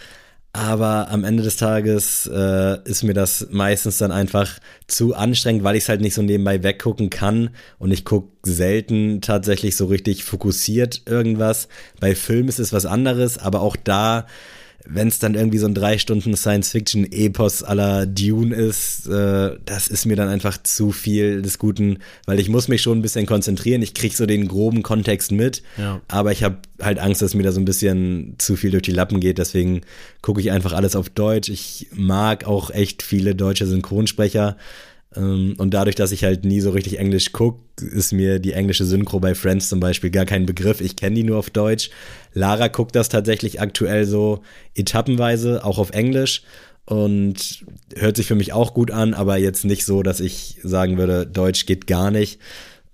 [0.55, 5.75] aber am Ende des Tages äh, ist mir das meistens dann einfach zu anstrengend, weil
[5.75, 7.49] ich es halt nicht so nebenbei weggucken kann.
[7.79, 11.69] Und ich gucke selten tatsächlich so richtig fokussiert irgendwas.
[11.99, 14.27] Bei Film ist es was anderes, aber auch da
[14.85, 20.05] wenn es dann irgendwie so ein drei Stunden Science-Fiction-Epos aller Dune ist, äh, das ist
[20.05, 23.81] mir dann einfach zu viel des Guten, weil ich muss mich schon ein bisschen konzentrieren.
[23.81, 26.01] Ich kriege so den groben Kontext mit, ja.
[26.07, 28.91] aber ich habe halt Angst, dass mir da so ein bisschen zu viel durch die
[28.91, 29.37] Lappen geht.
[29.37, 29.81] Deswegen
[30.21, 31.49] gucke ich einfach alles auf Deutsch.
[31.49, 34.57] Ich mag auch echt viele deutsche Synchronsprecher.
[35.15, 38.85] Ähm, und dadurch, dass ich halt nie so richtig Englisch gucke, ist mir die englische
[38.85, 40.81] Synchro bei Friends zum Beispiel gar kein Begriff.
[40.81, 41.89] Ich kenne die nur auf Deutsch.
[42.33, 44.41] Lara guckt das tatsächlich aktuell so
[44.75, 46.43] etappenweise, auch auf Englisch.
[46.85, 50.97] Und hört sich für mich auch gut an, aber jetzt nicht so, dass ich sagen
[50.97, 52.39] würde, Deutsch geht gar nicht.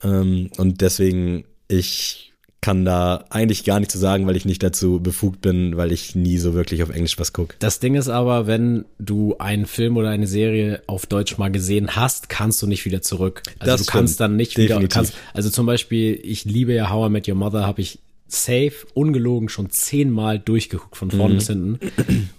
[0.04, 2.29] Ähm, und deswegen, ich
[2.62, 6.16] kann da eigentlich gar nicht zu sagen, weil ich nicht dazu befugt bin, weil ich
[6.16, 7.56] nie so wirklich auf Englisch was gucke.
[7.60, 11.96] Das Ding ist aber, wenn du einen Film oder eine Serie auf Deutsch mal gesehen
[11.96, 13.44] hast, kannst du nicht wieder zurück.
[13.60, 14.78] Also das du kannst dann nicht Definitiv.
[14.78, 14.88] wieder.
[14.90, 18.74] Kannst, also zum Beispiel, ich liebe ja How I Met Your Mother, habe ich safe,
[18.94, 21.38] ungelogen schon zehnmal durchgeguckt, von vorne mhm.
[21.38, 21.80] bis hinten.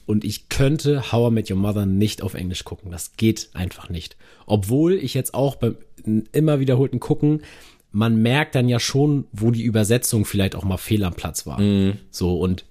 [0.06, 2.90] Und ich könnte How I Met Your Mother nicht auf Englisch gucken.
[2.90, 4.16] Das geht einfach nicht.
[4.46, 5.76] Obwohl ich jetzt auch beim
[6.32, 7.42] immer wiederholten Gucken
[7.93, 11.61] man merkt dann ja schon, wo die Übersetzung vielleicht auch mal fehl am Platz war.
[11.61, 11.99] Mhm.
[12.11, 12.64] So und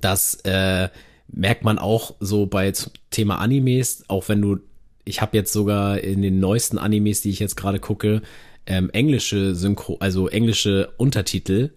[0.00, 0.88] das äh,
[1.28, 2.72] merkt man auch so bei
[3.10, 4.58] Thema Animes, auch wenn du,
[5.04, 8.22] ich habe jetzt sogar in den neuesten Animes, die ich jetzt gerade gucke,
[8.66, 11.70] ähm, englische Synchro, also englische Untertitel,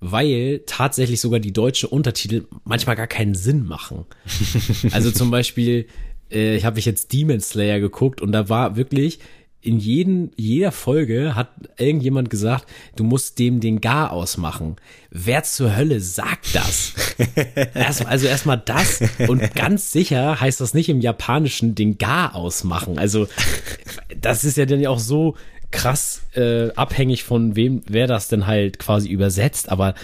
[0.00, 4.06] weil tatsächlich sogar die deutsche Untertitel manchmal gar keinen Sinn machen.
[4.92, 5.86] also zum Beispiel,
[6.30, 9.18] äh, ich habe ich jetzt Demon Slayer geguckt und da war wirklich
[9.60, 11.48] in jeden, jeder Folge hat
[11.78, 14.76] irgendjemand gesagt, du musst dem den Gar ausmachen.
[15.10, 16.94] Wer zur Hölle sagt das?
[17.74, 22.98] Erst, also erstmal das und ganz sicher heißt das nicht im Japanischen den Gar ausmachen.
[22.98, 23.26] Also
[24.20, 25.34] das ist ja dann ja auch so
[25.70, 29.70] krass äh, abhängig von wem, wer das denn halt quasi übersetzt.
[29.70, 29.94] Aber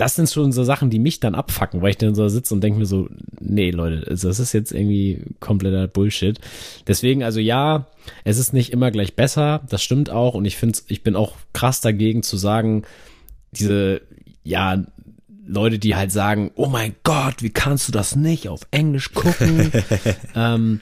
[0.00, 2.62] das sind schon so Sachen, die mich dann abfacken, weil ich dann so sitze und
[2.62, 6.40] denke mir so, nee, Leute, also das ist jetzt irgendwie kompletter Bullshit.
[6.86, 7.86] Deswegen, also ja,
[8.24, 11.36] es ist nicht immer gleich besser, das stimmt auch und ich finde, ich bin auch
[11.52, 12.84] krass dagegen zu sagen,
[13.52, 14.00] diese,
[14.42, 14.82] ja,
[15.46, 19.70] Leute, die halt sagen, oh mein Gott, wie kannst du das nicht auf Englisch gucken?
[20.34, 20.80] ähm,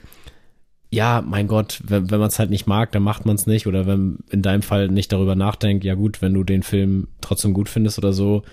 [0.91, 3.67] ja, mein Gott, wenn, wenn man es halt nicht mag, dann macht man es nicht.
[3.67, 7.53] Oder wenn in deinem Fall nicht darüber nachdenkt, ja gut, wenn du den Film trotzdem
[7.53, 8.43] gut findest oder so,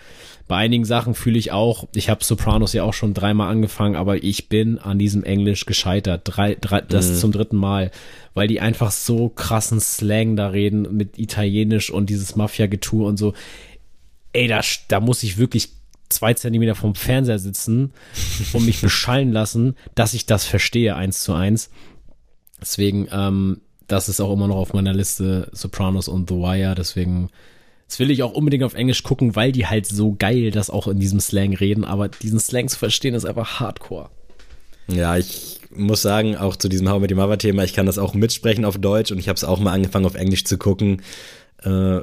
[0.48, 4.22] bei einigen Sachen fühle ich auch, ich habe Sopranos ja auch schon dreimal angefangen, aber
[4.22, 6.22] ich bin an diesem Englisch gescheitert.
[6.24, 7.14] Drei, drei, das mhm.
[7.16, 7.90] zum dritten Mal,
[8.34, 13.34] weil die einfach so krassen Slang da reden mit Italienisch und dieses Mafia-Getue und so.
[14.32, 15.70] Ey, da, da muss ich wirklich
[16.08, 17.92] zwei Zentimeter vom Fernseher sitzen
[18.52, 21.70] und mich beschallen lassen, dass ich das verstehe, eins zu eins.
[22.60, 27.30] Deswegen, ähm, das ist auch immer noch auf meiner Liste, Sopranos und The Wire, deswegen
[27.88, 30.88] das will ich auch unbedingt auf Englisch gucken, weil die halt so geil das auch
[30.88, 34.10] in diesem Slang reden, aber diesen Slang zu verstehen ist einfach hardcore.
[34.88, 37.98] Ja, ich muss sagen, auch zu diesem How mit dem Mother Thema, ich kann das
[37.98, 41.02] auch mitsprechen auf Deutsch und ich habe es auch mal angefangen auf Englisch zu gucken.
[41.64, 42.00] Äh,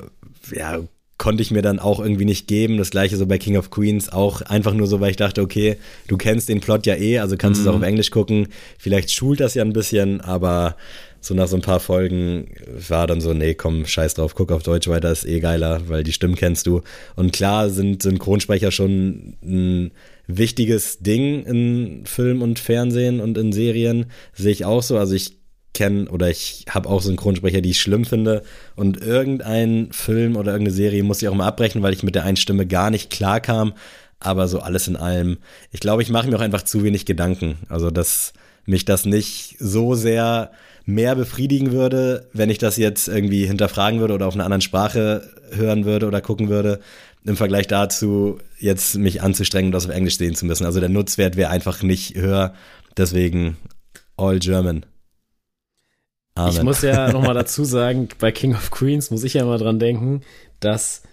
[0.54, 0.80] ja,
[1.18, 2.78] konnte ich mir dann auch irgendwie nicht geben.
[2.78, 5.78] Das gleiche so bei King of Queens, auch einfach nur so, weil ich dachte, okay,
[6.08, 7.68] du kennst den Plot ja eh, also kannst du mhm.
[7.68, 8.48] es auch auf Englisch gucken.
[8.78, 10.76] Vielleicht schult das ja ein bisschen, aber
[11.24, 12.50] so nach so ein paar Folgen
[12.90, 16.04] war dann so, nee, komm, scheiß drauf, guck auf Deutsch weiter, ist eh geiler, weil
[16.04, 16.82] die Stimmen kennst du.
[17.16, 19.92] Und klar sind Synchronsprecher schon ein
[20.28, 24.98] wichtiges Ding in Film und Fernsehen und in Serien, sehe ich auch so.
[24.98, 25.38] Also ich
[25.74, 28.44] kenne oder ich habe auch Synchronsprecher, die ich schlimm finde.
[28.76, 32.26] Und irgendein Film oder irgendeine Serie muss ich auch mal abbrechen, weil ich mit der
[32.26, 33.74] einen Stimme gar nicht klar kam.
[34.20, 35.38] Aber so alles in allem,
[35.72, 37.60] ich glaube, ich mache mir auch einfach zu wenig Gedanken.
[37.70, 38.34] Also, dass
[38.66, 40.52] mich das nicht so sehr
[40.86, 45.30] mehr befriedigen würde, wenn ich das jetzt irgendwie hinterfragen würde oder auf einer anderen Sprache
[45.52, 46.80] hören würde oder gucken würde,
[47.26, 50.66] im Vergleich dazu, jetzt mich anzustrengen und das auf Englisch sehen zu müssen.
[50.66, 52.54] Also der Nutzwert wäre einfach nicht höher.
[52.98, 53.58] Deswegen
[54.18, 54.86] all German.
[56.36, 56.54] Amen.
[56.54, 59.80] Ich muss ja nochmal dazu sagen, bei King of Queens muss ich ja immer dran
[59.80, 60.22] denken,
[60.60, 61.04] dass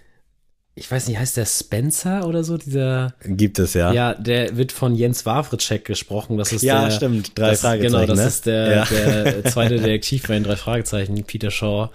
[0.75, 3.93] ich weiß nicht, heißt der Spencer oder so, dieser Gibt es, ja.
[3.93, 6.39] Ja, der wird von Jens Wawritschek gesprochen.
[6.39, 7.93] Das ist ja, der, stimmt, drei das, Fragezeichen.
[7.93, 8.27] Genau, das ne?
[8.27, 8.85] ist der, ja.
[8.85, 11.91] der zweite Detektiv bei den drei Fragezeichen, Peter Shaw.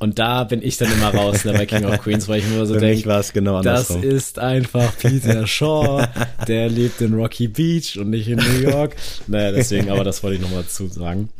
[0.00, 2.64] Und da bin ich dann immer raus ne, bei King of Queens, weil ich mir
[2.66, 6.06] so denke, war es genau das ist einfach Peter Shaw,
[6.46, 8.94] der lebt in Rocky Beach und nicht in New York.
[9.26, 11.30] Naja, deswegen, aber das wollte ich nochmal zu sagen.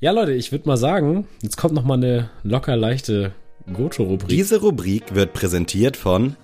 [0.00, 3.32] Ja, Leute, ich würde mal sagen, jetzt kommt nochmal eine locker leichte
[3.72, 4.28] Goto-Rubrik.
[4.28, 6.36] Diese Rubrik wird präsentiert von.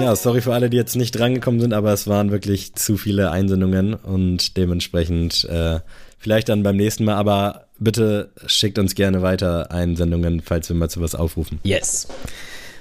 [0.00, 3.30] Ja, sorry für alle, die jetzt nicht drangekommen sind, aber es waren wirklich zu viele
[3.30, 5.80] Einsendungen und dementsprechend äh,
[6.18, 7.14] vielleicht dann beim nächsten Mal.
[7.14, 11.60] Aber bitte schickt uns gerne weiter Einsendungen, falls wir mal zu was aufrufen.
[11.62, 12.08] Yes.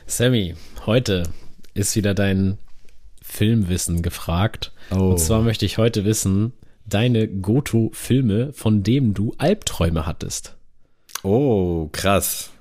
[0.07, 0.55] Sammy,
[0.85, 1.23] heute
[1.73, 2.57] ist wieder dein
[3.21, 4.71] Filmwissen gefragt.
[4.91, 5.11] Oh.
[5.11, 6.53] Und zwar möchte ich heute wissen,
[6.85, 10.55] deine Goto-Filme, von denen du Albträume hattest.
[11.23, 12.51] Oh, krass.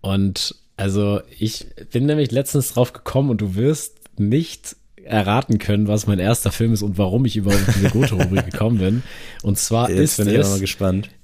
[0.00, 6.06] Und also ich bin nämlich letztens drauf gekommen und du wirst nicht erraten können, was
[6.06, 9.02] mein erster Film ist und warum ich überhaupt in diese Goto-Rubrik gekommen bin.
[9.42, 10.78] Und zwar Jetzt ist es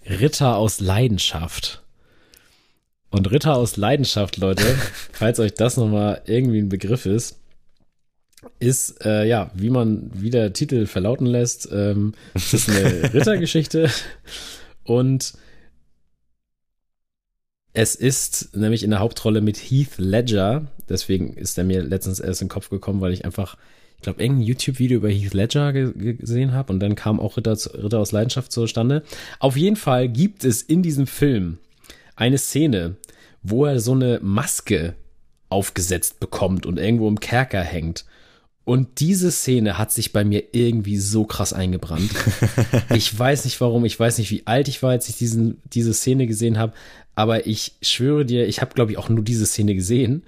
[0.09, 1.83] Ritter aus Leidenschaft.
[3.11, 4.65] Und Ritter aus Leidenschaft, Leute,
[5.13, 7.39] falls euch das nochmal irgendwie ein Begriff ist,
[8.59, 13.91] ist, äh, ja, wie man, wie der Titel verlauten lässt, ähm, es ist eine Rittergeschichte
[14.83, 15.35] und
[17.75, 20.67] es ist nämlich in der Hauptrolle mit Heath Ledger.
[20.89, 23.57] Deswegen ist er mir letztens erst in den Kopf gekommen, weil ich einfach,
[23.97, 27.57] ich glaube, irgendein YouTube-Video über Heath Ledger ge gesehen habe und dann kam auch Ritter,
[27.75, 29.03] Ritter aus Leidenschaft zustande.
[29.41, 31.59] Auf jeden Fall gibt es in diesem Film
[32.15, 32.95] eine Szene,
[33.43, 34.95] wo er so eine Maske
[35.49, 38.05] aufgesetzt bekommt und irgendwo im Kerker hängt.
[38.65, 42.11] Und diese Szene hat sich bei mir irgendwie so krass eingebrannt.
[42.95, 45.93] ich weiß nicht warum, ich weiß nicht, wie alt ich war, als ich diesen, diese
[45.93, 46.73] Szene gesehen habe,
[47.15, 50.23] aber ich schwöre dir, ich habe, glaube ich, auch nur diese Szene gesehen,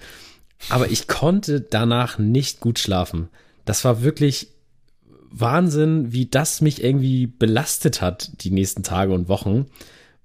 [0.69, 3.29] aber ich konnte danach nicht gut schlafen.
[3.65, 4.49] Das war wirklich
[5.31, 9.67] Wahnsinn, wie das mich irgendwie belastet hat, die nächsten Tage und Wochen.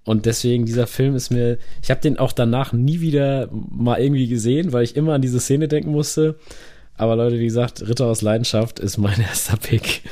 [0.04, 4.26] Und deswegen, dieser Film ist mir, ich habe den auch danach nie wieder mal irgendwie
[4.26, 6.38] gesehen, weil ich immer an diese Szene denken musste.
[6.96, 10.02] Aber Leute, wie gesagt, Ritter aus Leidenschaft ist mein erster Pick.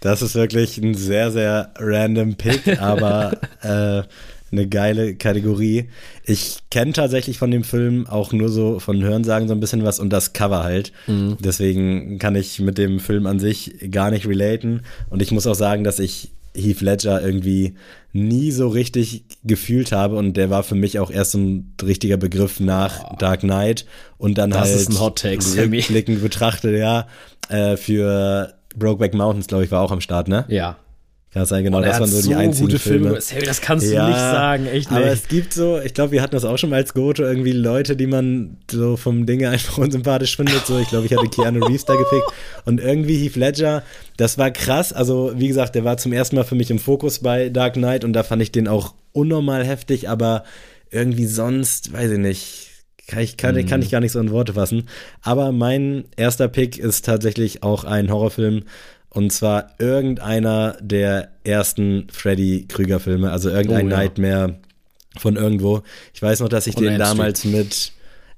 [0.00, 4.02] Das ist wirklich ein sehr, sehr random Pick, aber äh,
[4.52, 5.88] eine geile Kategorie.
[6.24, 10.00] Ich kenne tatsächlich von dem Film auch nur so von Hörensagen so ein bisschen was
[10.00, 10.92] und das Cover halt.
[11.06, 11.36] Mhm.
[11.40, 14.82] Deswegen kann ich mit dem Film an sich gar nicht relaten.
[15.08, 17.74] Und ich muss auch sagen, dass ich Heath Ledger irgendwie
[18.12, 22.58] nie so richtig gefühlt habe und der war für mich auch erst ein richtiger Begriff
[22.58, 23.86] nach Dark Knight
[24.18, 27.06] und dann das halt ist ein Hot Take, rückblickend betrachtet, ja,
[27.48, 30.44] äh, für Brokeback Mountains, glaube ich, war auch am Start, ne?
[30.48, 30.76] Ja.
[31.32, 33.20] Kann sein, genau, das waren so die einzigen gute Filme.
[33.20, 33.46] Filme.
[33.46, 35.00] Das kannst ja, du nicht sagen, echt nicht.
[35.00, 37.52] Aber es gibt so, ich glaube, wir hatten das auch schon mal als Goto, irgendwie
[37.52, 40.66] Leute, die man so vom Dinge einfach unsympathisch findet.
[40.66, 42.26] So, ich glaube, ich hatte Keanu Reeves da gepickt.
[42.64, 43.84] Und irgendwie Heath Ledger,
[44.16, 44.92] das war krass.
[44.92, 48.04] Also, wie gesagt, der war zum ersten Mal für mich im Fokus bei Dark Knight
[48.04, 50.42] und da fand ich den auch unnormal heftig, aber
[50.90, 52.66] irgendwie sonst, weiß ich nicht.
[53.06, 54.88] Kann ich, kann, kann ich gar nicht so in Worte fassen.
[55.22, 58.64] Aber mein erster Pick ist tatsächlich auch ein Horrorfilm
[59.10, 63.96] und zwar irgendeiner der ersten Freddy Krüger Filme, also irgendein oh, ja.
[63.96, 64.60] Nightmare
[65.18, 65.82] von irgendwo.
[66.14, 67.92] Ich weiß noch, dass ich Oder den damals mit,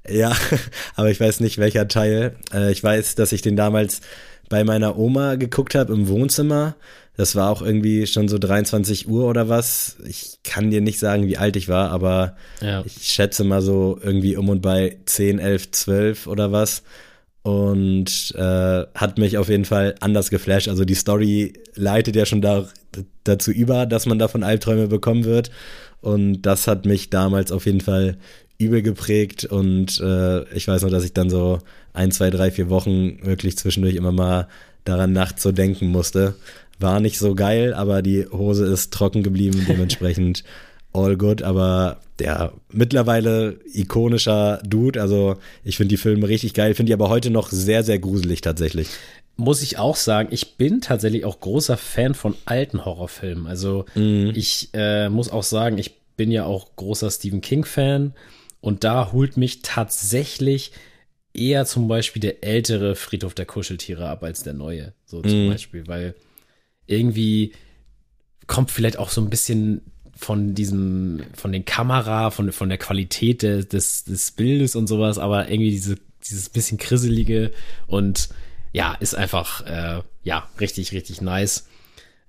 [0.09, 0.35] ja,
[0.95, 2.35] aber ich weiß nicht welcher Teil.
[2.51, 4.01] Äh, ich weiß, dass ich den damals
[4.49, 6.75] bei meiner Oma geguckt habe im Wohnzimmer.
[7.15, 9.97] Das war auch irgendwie schon so 23 Uhr oder was.
[10.07, 12.83] Ich kann dir nicht sagen, wie alt ich war, aber ja.
[12.83, 16.81] ich schätze mal so irgendwie um und bei 10, 11, 12 oder was
[17.43, 20.69] und äh, hat mich auf jeden Fall anders geflasht.
[20.69, 22.65] Also die Story leitet ja schon da,
[23.25, 25.51] dazu über, dass man davon Albträume bekommen wird.
[26.01, 28.17] Und das hat mich damals auf jeden Fall
[28.57, 29.43] übel geprägt.
[29.43, 31.59] Und äh, ich weiß noch, dass ich dann so
[31.91, 34.47] ein, zwei, drei, vier Wochen wirklich zwischendurch immer mal
[34.85, 36.35] daran nachts so denken musste.
[36.79, 39.65] War nicht so geil, aber die Hose ist trocken geblieben.
[39.67, 40.45] Dementsprechend
[40.93, 45.01] all good, aber der mittlerweile ikonischer Dude.
[45.01, 48.41] Also ich finde die Filme richtig geil, finde die aber heute noch sehr, sehr gruselig
[48.41, 48.87] tatsächlich.
[49.35, 53.47] Muss ich auch sagen, ich bin tatsächlich auch großer Fan von alten Horrorfilmen.
[53.47, 54.31] Also mhm.
[54.35, 58.13] ich äh, muss auch sagen, ich bin ja auch großer Stephen King-Fan
[58.61, 60.71] und da holt mich tatsächlich
[61.33, 64.93] eher zum Beispiel der ältere Friedhof der Kuscheltiere ab als der neue.
[65.05, 65.49] So zum mhm.
[65.49, 66.13] Beispiel, weil
[66.85, 67.53] irgendwie
[68.45, 69.81] kommt vielleicht auch so ein bisschen
[70.23, 75.19] von diesem, von den Kamera, von, von der Qualität de, des, des Bildes und sowas,
[75.19, 77.51] aber irgendwie diese, dieses bisschen krisselige
[77.87, 78.29] und
[78.71, 81.67] ja, ist einfach, äh, ja, richtig, richtig nice.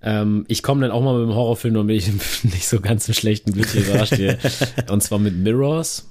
[0.02, 2.08] Ähm, ich komme dann auch mal mit dem Horrorfilm, damit ich
[2.44, 4.38] nicht so ganz im schlechten Bild hier dastehe.
[4.90, 6.10] und zwar mit Mirrors.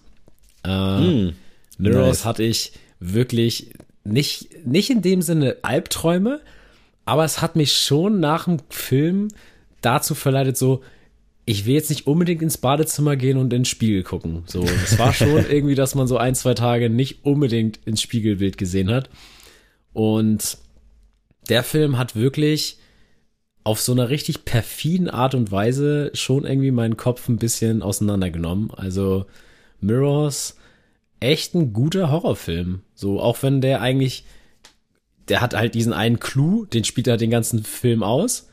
[0.64, 1.36] Äh, mm,
[1.78, 2.26] Mirrors nice.
[2.26, 3.74] hatte ich wirklich
[4.04, 6.42] nicht, nicht in dem Sinne Albträume,
[7.06, 9.28] aber es hat mich schon nach dem Film
[9.82, 10.82] dazu verleitet, so,
[11.46, 14.44] ich will jetzt nicht unbedingt ins Badezimmer gehen und ins Spiegel gucken.
[14.46, 18.58] So, es war schon irgendwie, dass man so ein, zwei Tage nicht unbedingt ins Spiegelbild
[18.58, 19.10] gesehen hat.
[19.92, 20.58] Und
[21.50, 22.78] der Film hat wirklich
[23.66, 28.72] auf so einer richtig perfiden Art und Weise schon irgendwie meinen Kopf ein bisschen auseinandergenommen.
[28.72, 29.26] Also
[29.80, 30.58] Mirrors,
[31.20, 32.82] echt ein guter Horrorfilm.
[32.94, 34.26] So, auch wenn der eigentlich,
[35.30, 38.50] der hat halt diesen einen Clou, den spielt er den ganzen Film aus.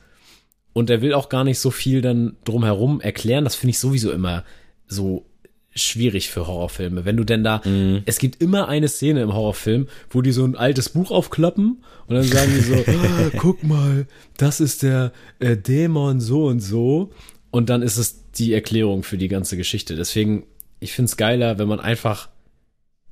[0.73, 3.45] Und er will auch gar nicht so viel dann drumherum erklären.
[3.45, 4.45] Das finde ich sowieso immer
[4.87, 5.27] so
[5.75, 7.05] schwierig für Horrorfilme.
[7.05, 8.03] Wenn du denn da, mm.
[8.07, 12.15] es gibt immer eine Szene im Horrorfilm, wo die so ein altes Buch aufklappen und
[12.15, 14.07] dann sagen die so, ah, guck mal,
[14.37, 17.11] das ist der äh, Dämon so und so.
[17.51, 19.97] Und dann ist es die Erklärung für die ganze Geschichte.
[19.97, 20.45] Deswegen,
[20.79, 22.29] ich finde es geiler, wenn man einfach,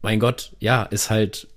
[0.03, 1.49] mein Gott, ja, ist halt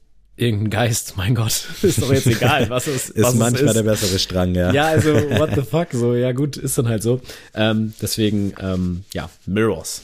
[0.41, 3.23] irgendein Geist, mein Gott, ist doch jetzt egal, was es ist.
[3.23, 3.75] Was manchmal ist.
[3.75, 4.73] der bessere Strang, ja.
[4.73, 7.21] Ja, also, what the fuck, so, ja gut, ist dann halt so.
[7.53, 10.01] Ähm, deswegen, ähm, ja, Mirrors.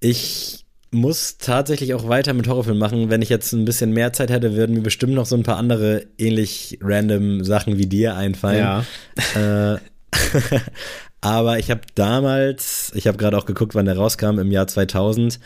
[0.00, 3.08] Ich muss tatsächlich auch weiter mit Horrorfilmen machen.
[3.08, 5.56] Wenn ich jetzt ein bisschen mehr Zeit hätte, würden mir bestimmt noch so ein paar
[5.56, 8.58] andere ähnlich random Sachen wie dir einfallen.
[9.34, 9.74] Ja.
[9.74, 9.78] Äh,
[11.22, 15.40] aber ich habe damals, ich habe gerade auch geguckt, wann der rauskam, im Jahr 2000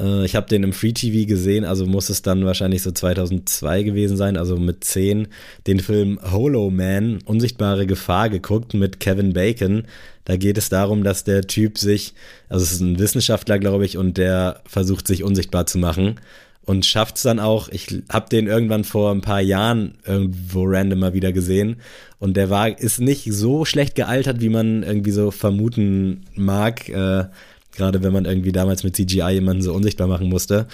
[0.00, 3.82] äh, ich habe den im Free TV gesehen, also muss es dann wahrscheinlich so 2002
[3.82, 5.28] gewesen sein, also mit 10,
[5.66, 9.84] den Film Holo Man, Unsichtbare Gefahr geguckt mit Kevin Bacon.
[10.24, 12.14] Da geht es darum, dass der Typ sich,
[12.48, 16.20] also es ist ein Wissenschaftler, glaube ich, und der versucht sich unsichtbar zu machen
[16.64, 17.68] und schafft es dann auch.
[17.70, 21.76] Ich habe den irgendwann vor ein paar Jahren irgendwo random mal wieder gesehen
[22.18, 26.88] und der war ist nicht so schlecht gealtert, wie man irgendwie so vermuten mag.
[26.88, 27.24] Äh,
[27.72, 30.66] gerade wenn man irgendwie damals mit CGI jemanden so unsichtbar machen musste.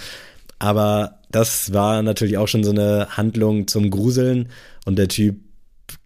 [0.59, 4.49] Aber das war natürlich auch schon so eine Handlung zum Gruseln
[4.85, 5.35] und der Typ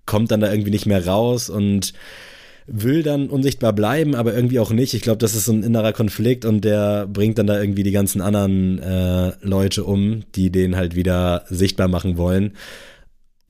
[0.06, 1.94] kommt dann da irgendwie nicht mehr raus und
[2.68, 4.94] will dann unsichtbar bleiben, aber irgendwie auch nicht.
[4.94, 7.92] Ich glaube, das ist so ein innerer Konflikt und der bringt dann da irgendwie die
[7.92, 12.54] ganzen anderen äh, Leute um, die den halt wieder sichtbar machen wollen.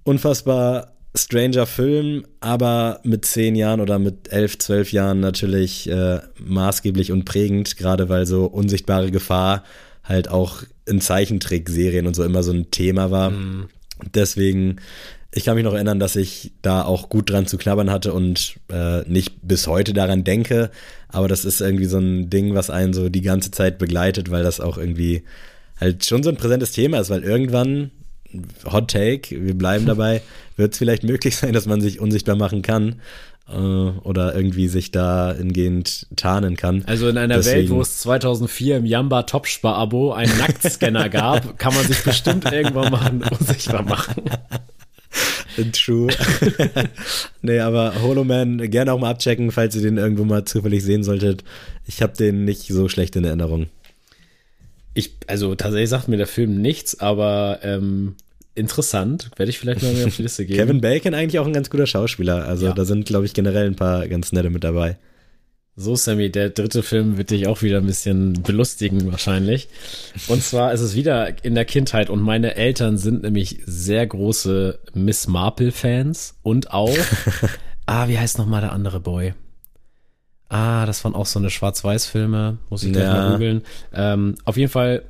[0.03, 7.11] Unfassbar stranger Film, aber mit zehn Jahren oder mit elf, zwölf Jahren natürlich äh, maßgeblich
[7.11, 9.63] und prägend, gerade weil so unsichtbare Gefahr
[10.03, 13.31] halt auch in Zeichentrickserien und so immer so ein Thema war.
[13.31, 13.67] Mm.
[14.13, 14.77] Deswegen,
[15.33, 18.55] ich kann mich noch erinnern, dass ich da auch gut dran zu knabbern hatte und
[18.71, 20.71] äh, nicht bis heute daran denke,
[21.09, 24.43] aber das ist irgendwie so ein Ding, was einen so die ganze Zeit begleitet, weil
[24.43, 25.23] das auch irgendwie
[25.79, 27.91] halt schon so ein präsentes Thema ist, weil irgendwann
[28.71, 30.21] Hot Take, wir bleiben dabei,
[30.57, 33.01] wird es vielleicht möglich sein, dass man sich unsichtbar machen kann
[33.49, 36.83] äh, oder irgendwie sich da hingehend tarnen kann.
[36.85, 37.57] Also in einer Deswegen.
[37.57, 42.91] Welt, wo es 2004 im Yamba Topspar-Abo einen Nacktscanner gab, kann man sich bestimmt irgendwann
[42.91, 44.23] mal unsichtbar machen.
[45.73, 46.07] True.
[47.41, 51.43] nee, aber Holoman gerne auch mal abchecken, falls ihr den irgendwo mal zufällig sehen solltet.
[51.85, 53.67] Ich habe den nicht so schlecht in Erinnerung.
[54.93, 58.15] Ich, also tatsächlich sagt mir der Film nichts, aber ähm,
[58.55, 59.31] interessant.
[59.37, 60.59] Werde ich vielleicht mal auf die Liste geben.
[60.59, 62.45] Kevin Bacon eigentlich auch ein ganz guter Schauspieler.
[62.45, 62.73] Also ja.
[62.73, 64.97] da sind, glaube ich, generell ein paar ganz nette mit dabei.
[65.77, 69.69] So, Sammy, der dritte Film wird dich auch wieder ein bisschen belustigen wahrscheinlich.
[70.27, 74.79] Und zwar ist es wieder in der Kindheit und meine Eltern sind nämlich sehr große
[74.93, 76.95] Miss Marple-Fans und auch,
[77.85, 79.33] ah, wie heißt nochmal der andere Boy?
[80.51, 83.13] Ah, das waren auch so eine Schwarz-Weiß-Filme, muss ich gleich ja.
[83.13, 83.61] mal googeln.
[83.93, 85.03] Ähm, auf jeden Fall,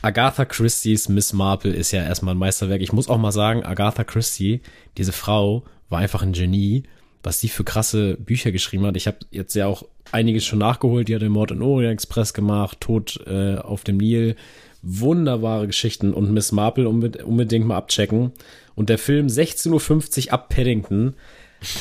[0.00, 2.80] Agatha Christie's Miss Marple ist ja erstmal ein Meisterwerk.
[2.80, 4.60] Ich muss auch mal sagen, Agatha Christie,
[4.96, 6.84] diese Frau, war einfach ein Genie,
[7.24, 8.96] was sie für krasse Bücher geschrieben hat.
[8.96, 9.82] Ich habe jetzt ja auch
[10.12, 11.08] einiges schon nachgeholt.
[11.08, 14.36] Die hat den Mord in Orient Express gemacht, Tod äh, auf dem Nil.
[14.82, 18.30] Wunderbare Geschichten und Miss Marple unbedingt mal abchecken.
[18.76, 21.14] Und der Film 16.50 Uhr ab Paddington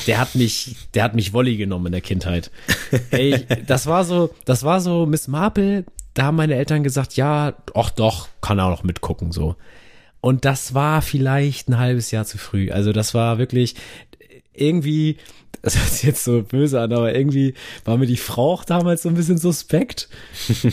[0.08, 2.52] der hat mich, der hat mich Wolli genommen in der Kindheit.
[3.12, 7.54] Ey, das war so, das war so Miss Marple, da haben meine Eltern gesagt, ja,
[7.74, 9.56] ach doch, kann er auch noch mitgucken, so.
[10.22, 12.72] Und das war vielleicht ein halbes Jahr zu früh.
[12.72, 13.76] Also das war wirklich
[14.54, 15.18] irgendwie,
[15.62, 19.04] das hört sich jetzt so böse an, aber irgendwie war mir die Frau auch damals
[19.04, 20.10] so ein bisschen suspekt.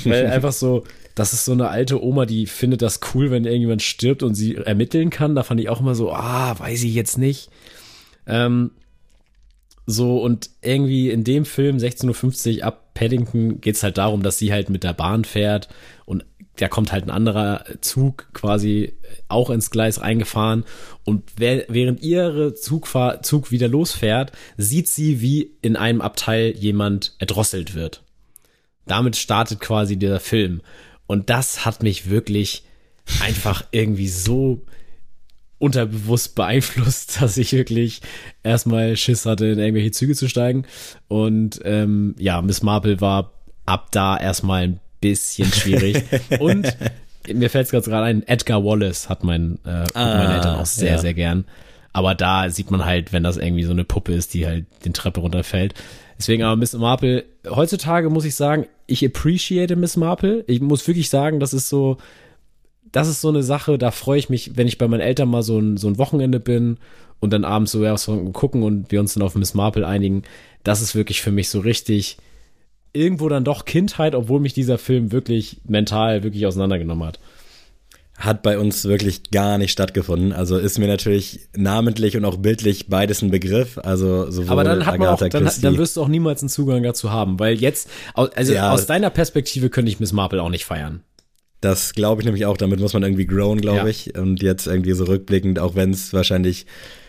[0.04, 0.84] weil einfach so,
[1.14, 4.56] das ist so eine alte Oma, die findet das cool, wenn irgendjemand stirbt und sie
[4.56, 5.34] ermitteln kann.
[5.34, 7.50] Da fand ich auch immer so, ah, weiß ich jetzt nicht.
[8.26, 8.70] Ähm,
[9.86, 14.52] so, und irgendwie in dem Film 16.50 Uhr ab Paddington geht's halt darum, dass sie
[14.52, 15.68] halt mit der Bahn fährt
[16.04, 16.24] und
[16.56, 18.94] da kommt halt ein anderer Zug quasi
[19.28, 20.64] auch ins Gleis reingefahren
[21.04, 27.74] und während ihre Zugfahr Zug wieder losfährt, sieht sie, wie in einem Abteil jemand erdrosselt
[27.74, 28.02] wird.
[28.86, 30.60] Damit startet quasi dieser Film
[31.06, 32.64] und das hat mich wirklich
[33.20, 34.62] einfach irgendwie so
[35.62, 38.02] unterbewusst beeinflusst, dass ich wirklich
[38.42, 40.64] erstmal Schiss hatte, in irgendwelche Züge zu steigen.
[41.06, 43.32] Und ähm, ja, Miss Marple war
[43.64, 46.02] ab da erstmal ein bisschen schwierig.
[46.40, 46.76] Und
[47.32, 50.92] mir fällt es gerade ein, Edgar Wallace hat mein, äh, ah, meine Eltern auch sehr,
[50.92, 50.98] ja.
[50.98, 51.44] sehr gern.
[51.92, 54.94] Aber da sieht man halt, wenn das irgendwie so eine Puppe ist, die halt den
[54.94, 55.74] Treppe runterfällt.
[56.18, 60.42] Deswegen aber Miss Marple, heutzutage muss ich sagen, ich appreciate Miss Marple.
[60.48, 61.98] Ich muss wirklich sagen, das ist so,
[62.92, 65.42] das ist so eine Sache, da freue ich mich, wenn ich bei meinen Eltern mal
[65.42, 66.76] so ein, so ein Wochenende bin
[67.20, 70.22] und dann abends so was gucken und wir uns dann auf Miss Marple einigen.
[70.62, 72.18] Das ist wirklich für mich so richtig,
[72.92, 77.18] irgendwo dann doch Kindheit, obwohl mich dieser Film wirklich mental wirklich auseinandergenommen hat.
[78.18, 80.32] Hat bei uns wirklich gar nicht stattgefunden.
[80.32, 83.78] Also ist mir natürlich namentlich und auch bildlich beides ein Begriff.
[83.78, 86.82] Also sowohl Aber dann hat man auch, dann, dann, wirst du auch niemals einen Zugang
[86.82, 90.66] dazu haben, weil jetzt, also ja, aus deiner Perspektive könnte ich Miss Marple auch nicht
[90.66, 91.02] feiern.
[91.62, 92.58] Das glaube ich nämlich auch.
[92.58, 93.86] Damit muss man irgendwie grown, glaube ja.
[93.86, 94.18] ich.
[94.18, 96.66] Und jetzt irgendwie so rückblickend, auch wenn es wahrscheinlich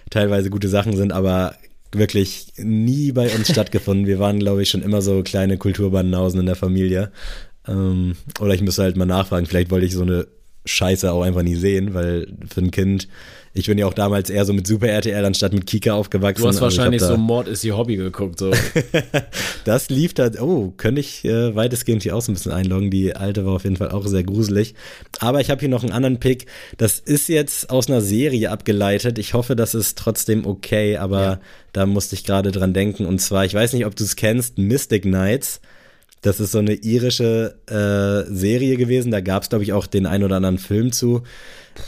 [0.10, 1.56] teilweise gute Sachen sind, aber
[1.92, 4.06] wirklich nie bei uns stattgefunden.
[4.06, 7.12] Wir waren, glaube ich, schon immer so kleine Kulturbandenhausen in der Familie.
[7.68, 10.28] Ähm, oder ich müsste halt mal nachfragen, vielleicht wollte ich so eine
[10.66, 13.08] Scheiße auch einfach nie sehen, weil für ein Kind
[13.56, 16.42] ich bin ja auch damals eher so mit Super RTL anstatt mit Kika aufgewachsen.
[16.42, 18.40] Du hast also wahrscheinlich so Mord ist ihr Hobby geguckt.
[18.40, 18.52] So.
[19.66, 22.90] das lief da, oh, könnte ich äh, weitestgehend hier auch so ein bisschen einloggen.
[22.90, 24.74] Die alte war auf jeden Fall auch sehr gruselig.
[25.20, 26.48] Aber ich habe hier noch einen anderen Pick.
[26.78, 29.20] Das ist jetzt aus einer Serie abgeleitet.
[29.20, 31.40] Ich hoffe, das ist trotzdem okay, aber ja.
[31.74, 33.06] da musste ich gerade dran denken.
[33.06, 35.62] Und zwar, ich weiß nicht, ob du es kennst, Mystic Knights.
[36.24, 39.12] Das ist so eine irische äh, Serie gewesen.
[39.12, 41.24] Da gab es, glaube ich, auch den ein oder anderen Film zu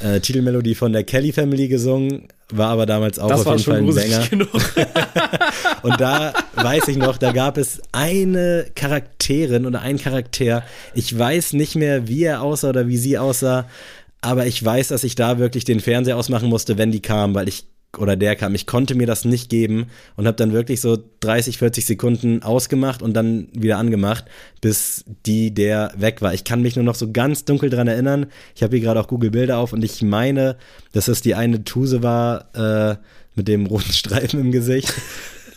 [0.01, 3.77] äh, Titelmelodie von der Kelly Family gesungen, war aber damals auch das auf jeden Fall
[3.77, 4.27] ein Sänger.
[5.83, 10.63] und da weiß ich noch, da gab es eine Charakterin oder einen Charakter.
[10.93, 13.67] Ich weiß nicht mehr, wie er aussah oder wie sie aussah,
[14.21, 17.47] aber ich weiß, dass ich da wirklich den Fernseher ausmachen musste, wenn die kam, weil
[17.47, 17.65] ich
[17.99, 18.55] oder der kam.
[18.55, 23.01] Ich konnte mir das nicht geben und habe dann wirklich so 30, 40 Sekunden ausgemacht
[23.01, 24.25] und dann wieder angemacht,
[24.61, 26.33] bis die, der weg war.
[26.33, 28.27] Ich kann mich nur noch so ganz dunkel dran erinnern.
[28.55, 30.57] Ich habe hier gerade auch Google Bilder auf und ich meine,
[30.91, 32.97] dass es die eine Tuse war äh,
[33.35, 34.93] mit dem roten Streifen im Gesicht.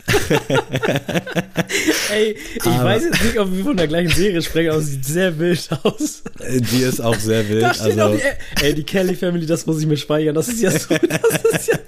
[2.13, 4.93] Ey, ich aber weiß jetzt nicht, ob wir von der gleichen Serie sprechen, aber sie
[4.93, 6.23] sieht sehr wild aus.
[6.41, 7.65] Die ist auch sehr wild.
[7.65, 10.35] also, die, ey, die Kelly Family, das muss ich mir speichern.
[10.35, 11.79] Das ist ja so, das ist ja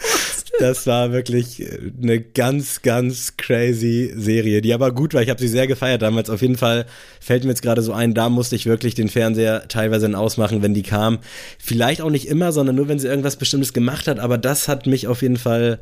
[0.60, 1.66] das war wirklich
[2.02, 5.22] eine ganz, ganz crazy Serie, die aber gut war.
[5.22, 6.28] Ich habe sie sehr gefeiert damals.
[6.28, 6.84] Auf jeden Fall
[7.18, 10.74] fällt mir jetzt gerade so ein, da musste ich wirklich den Fernseher teilweise ausmachen, wenn
[10.74, 11.18] die kam.
[11.58, 14.18] Vielleicht auch nicht immer, sondern nur, wenn sie irgendwas Bestimmtes gemacht hat.
[14.18, 15.80] Aber das hat mich auf jeden Fall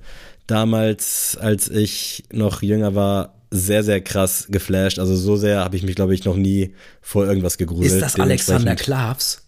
[0.49, 4.99] damals, als ich noch jünger war, sehr, sehr krass geflasht.
[4.99, 7.93] Also so sehr habe ich mich, glaube ich, noch nie vor irgendwas gegruselt.
[7.93, 9.45] Ist das Alexander Klavs?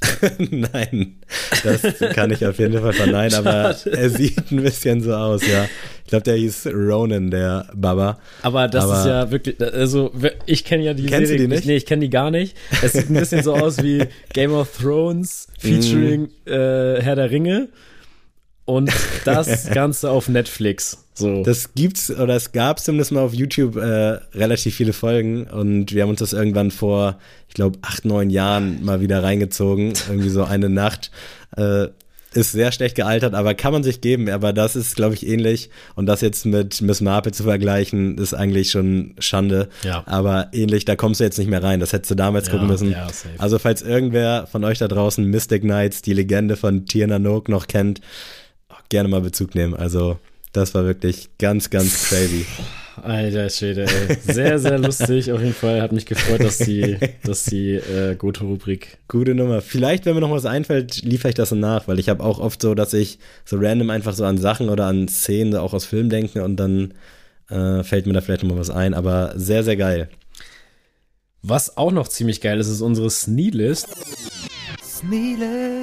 [0.38, 1.16] Nein,
[1.64, 1.82] das
[2.14, 5.64] kann ich auf jeden Fall verneinen, aber er sieht ein bisschen so aus, ja.
[6.04, 8.18] Ich glaube, der hieß Ronan, der Baba.
[8.42, 10.12] Aber das aber ist ja wirklich, also
[10.46, 11.42] ich kenne ja die Kennst Serie.
[11.42, 11.66] Du die nicht?
[11.66, 12.56] Nee, ich kenne die gar nicht.
[12.80, 16.48] Es sieht ein bisschen so aus wie Game of Thrones featuring mm.
[16.48, 17.68] äh, Herr der Ringe
[18.68, 18.92] und
[19.24, 20.98] das Ganze auf Netflix.
[21.14, 21.42] So.
[21.42, 26.02] Das gibt's oder es gab zumindest mal auf YouTube äh, relativ viele Folgen und wir
[26.02, 29.94] haben uns das irgendwann vor, ich glaube, acht, neun Jahren mal wieder reingezogen.
[30.08, 31.10] Irgendwie so eine Nacht.
[31.56, 31.88] Äh,
[32.34, 34.28] ist sehr schlecht gealtert, aber kann man sich geben.
[34.28, 35.70] Aber das ist, glaube ich, ähnlich.
[35.94, 39.70] Und das jetzt mit Miss Marple zu vergleichen, ist eigentlich schon Schande.
[39.82, 40.02] Ja.
[40.06, 41.80] Aber ähnlich, da kommst du jetzt nicht mehr rein.
[41.80, 42.90] Das hättest du damals ja, gucken müssen.
[42.90, 43.06] Ja,
[43.38, 47.66] also, falls irgendwer von euch da draußen Mystic Knights, die Legende von Tierna Nook noch
[47.66, 48.02] kennt,
[48.88, 49.74] gerne mal Bezug nehmen.
[49.74, 50.18] Also,
[50.52, 52.46] das war wirklich ganz, ganz crazy.
[53.02, 54.16] alter Schwede, ey.
[54.20, 55.32] Sehr, sehr lustig.
[55.32, 58.98] Auf jeden Fall hat mich gefreut, dass die, dass die äh, gute Rubrik.
[59.08, 59.60] Gute Nummer.
[59.60, 62.38] Vielleicht, wenn mir noch was einfällt, liefere ich das so nach, weil ich habe auch
[62.38, 65.84] oft so, dass ich so random einfach so an Sachen oder an Szenen auch aus
[65.84, 66.94] Filmen denke und dann
[67.50, 68.94] äh, fällt mir da vielleicht noch mal was ein.
[68.94, 70.08] Aber sehr, sehr geil.
[71.42, 73.88] Was auch noch ziemlich geil ist, ist unsere Sneelist.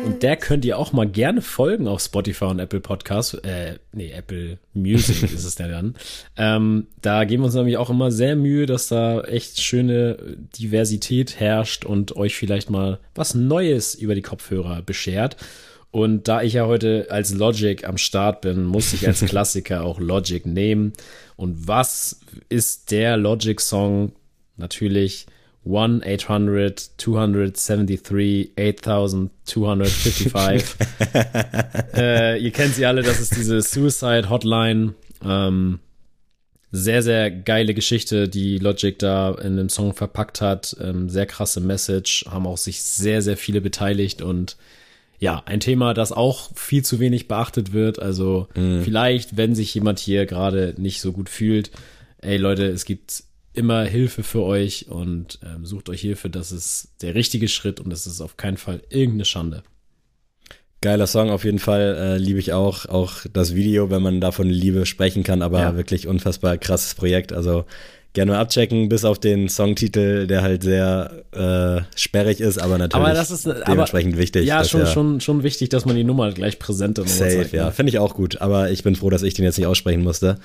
[0.06, 3.34] Und der könnt ihr auch mal gerne folgen auf Spotify und Apple Podcasts.
[3.36, 5.96] Äh, nee, Apple Music ist es ja dann.
[6.38, 10.18] Ähm, da geben wir uns nämlich auch immer sehr Mühe, dass da echt schöne
[10.58, 15.38] Diversität herrscht und euch vielleicht mal was Neues über die Kopfhörer beschert.
[15.92, 20.00] Und da ich ja heute als Logic am Start bin, muss ich als Klassiker auch
[20.00, 20.92] Logic nehmen.
[21.38, 24.12] Und was ist der Logic-Song?
[24.58, 25.26] Natürlich
[25.66, 30.76] 1 800 273 8255.
[31.96, 34.94] äh, ihr kennt sie alle, das ist diese Suicide Hotline.
[35.24, 35.80] Ähm,
[36.72, 40.76] sehr, sehr geile Geschichte, die Logic da in dem Song verpackt hat.
[40.82, 44.58] Ähm, sehr krasse Message, haben auch sich sehr, sehr viele beteiligt und
[45.18, 48.00] ja, ein Thema, das auch viel zu wenig beachtet wird.
[48.00, 48.82] Also mhm.
[48.84, 51.72] vielleicht, wenn sich jemand hier gerade nicht so gut fühlt,
[52.22, 53.24] ey Leute, es gibt
[53.58, 56.30] immer Hilfe für euch und ähm, sucht euch Hilfe.
[56.30, 59.64] Das ist der richtige Schritt und es ist auf keinen Fall irgendeine Schande.
[60.82, 62.86] Geiler Song auf jeden Fall, äh, liebe ich auch.
[62.86, 65.76] Auch das Video, wenn man davon Liebe sprechen kann, aber ja.
[65.76, 67.34] wirklich unfassbar krasses Projekt.
[67.34, 67.66] Also
[68.16, 73.06] gerne mal abchecken, bis auf den Songtitel, der halt sehr äh, sperrig ist, aber natürlich
[73.06, 74.46] aber das ist, dementsprechend aber, wichtig.
[74.46, 77.66] Ja, schon, schon, schon wichtig, dass man die Nummer gleich präsent und Safe, sagt, ja.
[77.66, 77.72] Ne?
[77.72, 80.38] Finde ich auch gut, aber ich bin froh, dass ich den jetzt nicht aussprechen musste.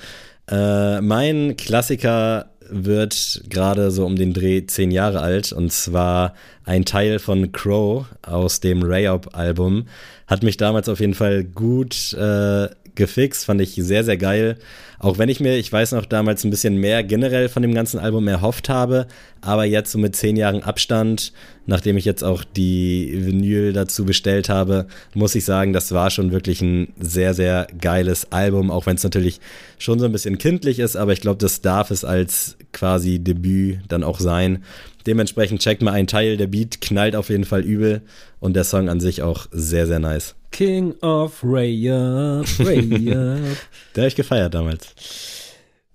[0.49, 5.51] Äh, mein Klassiker wird gerade so um den Dreh zehn Jahre alt.
[5.51, 6.33] Und zwar
[6.71, 9.87] ein Teil von Crow aus dem Rayop-Album.
[10.25, 14.57] Hat mich damals auf jeden Fall gut äh, gefixt, fand ich sehr, sehr geil.
[14.97, 17.99] Auch wenn ich mir, ich weiß noch, damals ein bisschen mehr generell von dem ganzen
[17.99, 19.07] Album erhofft habe,
[19.41, 21.33] aber jetzt so mit zehn Jahren Abstand,
[21.65, 26.31] nachdem ich jetzt auch die Vinyl dazu bestellt habe, muss ich sagen, das war schon
[26.31, 29.41] wirklich ein sehr, sehr geiles Album, auch wenn es natürlich
[29.77, 33.79] schon so ein bisschen kindlich ist, aber ich glaube, das darf es als quasi Debüt
[33.89, 34.63] dann auch sein.
[35.07, 38.01] Dementsprechend checkt mal einen Teil, der Beat knallt auf jeden Fall übel
[38.39, 40.35] und der Song an sich auch sehr, sehr nice.
[40.51, 43.57] King of Ray-Up, Ray-Up.
[43.95, 44.93] Der habe ich gefeiert damals.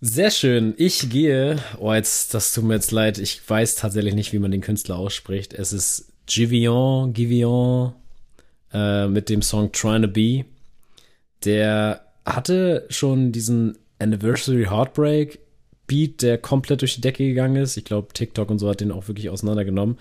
[0.01, 0.75] Sehr schön.
[0.77, 4.51] Ich gehe, oh, jetzt, das tut mir jetzt leid, ich weiß tatsächlich nicht, wie man
[4.51, 5.53] den Künstler ausspricht.
[5.53, 7.93] Es ist Givion, Givion,
[8.73, 10.45] äh, mit dem Song Trying to Be.
[11.45, 15.39] Der hatte schon diesen Anniversary Heartbreak
[15.87, 17.77] Beat, der komplett durch die Decke gegangen ist.
[17.77, 19.99] Ich glaube, TikTok und so hat den auch wirklich auseinandergenommen.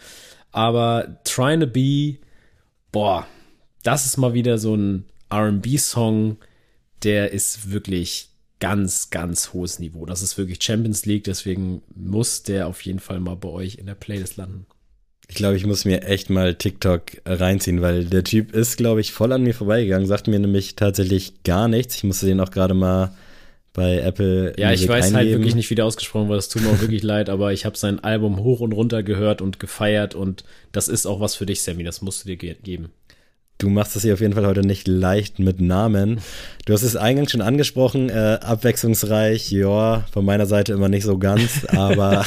[0.51, 2.17] Aber Trying to Be,
[2.91, 3.27] boah,
[3.83, 6.37] das ist mal wieder so ein RB-Song,
[7.03, 8.29] der ist wirklich
[8.59, 10.05] ganz, ganz hohes Niveau.
[10.05, 13.85] Das ist wirklich Champions League, deswegen muss der auf jeden Fall mal bei euch in
[13.85, 14.65] der Playlist landen.
[15.27, 19.11] Ich glaube, ich muss mir echt mal TikTok reinziehen, weil der Typ ist, glaube ich,
[19.11, 21.95] voll an mir vorbeigegangen, sagt mir nämlich tatsächlich gar nichts.
[21.95, 23.15] Ich musste den auch gerade mal
[23.75, 24.53] bei Apple.
[24.57, 25.17] Ja, Music ich weiß halt eingeben.
[25.17, 26.39] halt wirklich nicht, wie der ausgesprochen wird.
[26.39, 29.41] Es tut mir auch wirklich leid, aber ich habe sein Album hoch und runter gehört
[29.41, 31.83] und gefeiert und das ist auch was für dich, Sammy.
[31.83, 32.89] Das musst du dir ge geben.
[33.57, 36.19] Du machst es hier auf jeden Fall heute nicht leicht mit Namen.
[36.65, 41.17] Du hast es eingangs schon angesprochen, äh, abwechslungsreich, ja, von meiner Seite immer nicht so
[41.17, 42.25] ganz, aber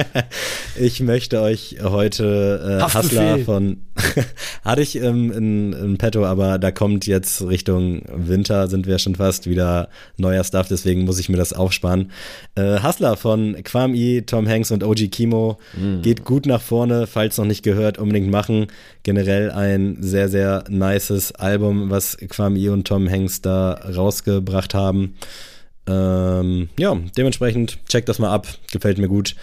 [0.80, 3.82] ich möchte euch heute äh, Hustler von,
[4.64, 9.16] hatte ich ähm, in, in petto, aber da kommt jetzt Richtung Winter, sind wir schon
[9.16, 12.12] fast wieder neuer Stuff, deswegen muss ich mir das aufsparen.
[12.54, 16.02] Äh, Hustler von Kwame, Tom Hanks und OG Kimo mm.
[16.02, 18.68] geht gut nach vorne, falls noch nicht gehört, unbedingt machen.
[19.02, 25.16] Generell ein sehr, sehr sehr nices Album, was Kwame und Tom Hanks da rausgebracht haben.
[25.86, 29.34] Ähm, ja, dementsprechend checkt das mal ab, gefällt mir gut.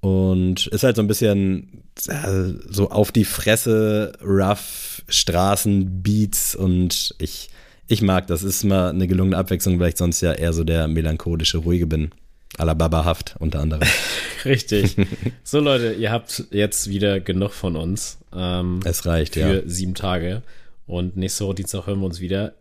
[0.00, 7.50] Und ist halt so ein bisschen äh, so auf die Fresse, rough Straßenbeats und ich,
[7.88, 8.42] ich mag das.
[8.42, 12.10] Ist mal eine gelungene Abwechslung, weil ich sonst ja eher so der melancholische, ruhige bin.
[12.56, 13.88] Alababa Haft unter anderem.
[14.44, 14.96] Richtig.
[15.42, 18.18] So Leute, ihr habt jetzt wieder genug von uns.
[18.32, 19.46] Ähm, es reicht, für ja.
[19.48, 20.42] Für sieben Tage.
[20.86, 22.54] Und nächste Woche Dienstag hören wir uns wieder.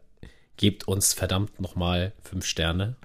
[0.57, 2.95] Gebt uns verdammt nochmal fünf Sterne.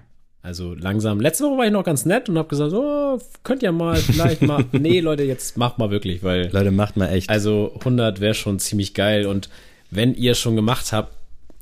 [0.48, 1.20] Also langsam.
[1.20, 4.40] Letzte Woche war ich noch ganz nett und hab gesagt, oh, könnt ihr mal vielleicht
[4.40, 4.64] mal.
[4.72, 6.48] nee, Leute, jetzt macht mal wirklich, weil.
[6.50, 7.28] Leute, macht mal echt.
[7.28, 9.26] Also 100 wäre schon ziemlich geil.
[9.26, 9.50] Und
[9.90, 11.12] wenn ihr schon gemacht habt,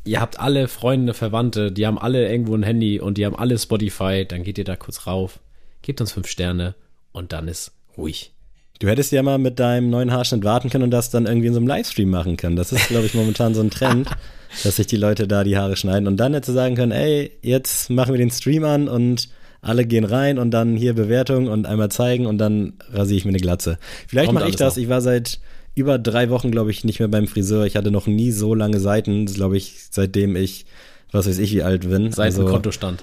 [0.04, 3.58] ihr habt alle Freunde, Verwandte, die haben alle irgendwo ein Handy und die haben alle
[3.58, 5.40] Spotify, dann geht ihr da kurz rauf,
[5.82, 6.76] gebt uns fünf Sterne
[7.10, 8.30] und dann ist ruhig.
[8.78, 11.54] Du hättest ja mal mit deinem neuen Haarschnitt warten können und das dann irgendwie in
[11.54, 12.54] so einem Livestream machen können.
[12.54, 14.10] Das ist, glaube ich, momentan so ein Trend,
[14.64, 17.90] dass sich die Leute da die Haare schneiden und dann hätte sagen können, ey, jetzt
[17.90, 19.28] machen wir den Stream an und
[19.62, 23.30] alle gehen rein und dann hier Bewertung und einmal zeigen und dann rasiere ich mir
[23.30, 23.78] eine Glatze.
[24.06, 24.76] Vielleicht mache ich das.
[24.76, 24.82] Noch.
[24.82, 25.40] Ich war seit
[25.74, 27.66] über drei Wochen, glaube ich, nicht mehr beim Friseur.
[27.66, 30.66] Ich hatte noch nie so lange Seiten, glaube ich, seitdem ich,
[31.12, 32.12] was weiß ich, wie alt bin.
[32.12, 33.02] Seit also, Kontostand.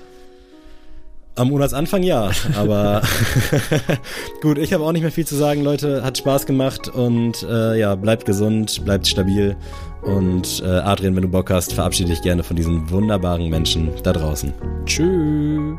[1.35, 3.01] Am Monatsanfang ja, aber
[4.41, 6.03] gut, ich habe auch nicht mehr viel zu sagen, Leute.
[6.03, 9.55] Hat Spaß gemacht und äh, ja, bleibt gesund, bleibt stabil.
[10.03, 14.11] Und äh, Adrian, wenn du Bock hast, verabschiede dich gerne von diesen wunderbaren Menschen da
[14.13, 14.53] draußen.
[14.85, 15.77] Tschüss.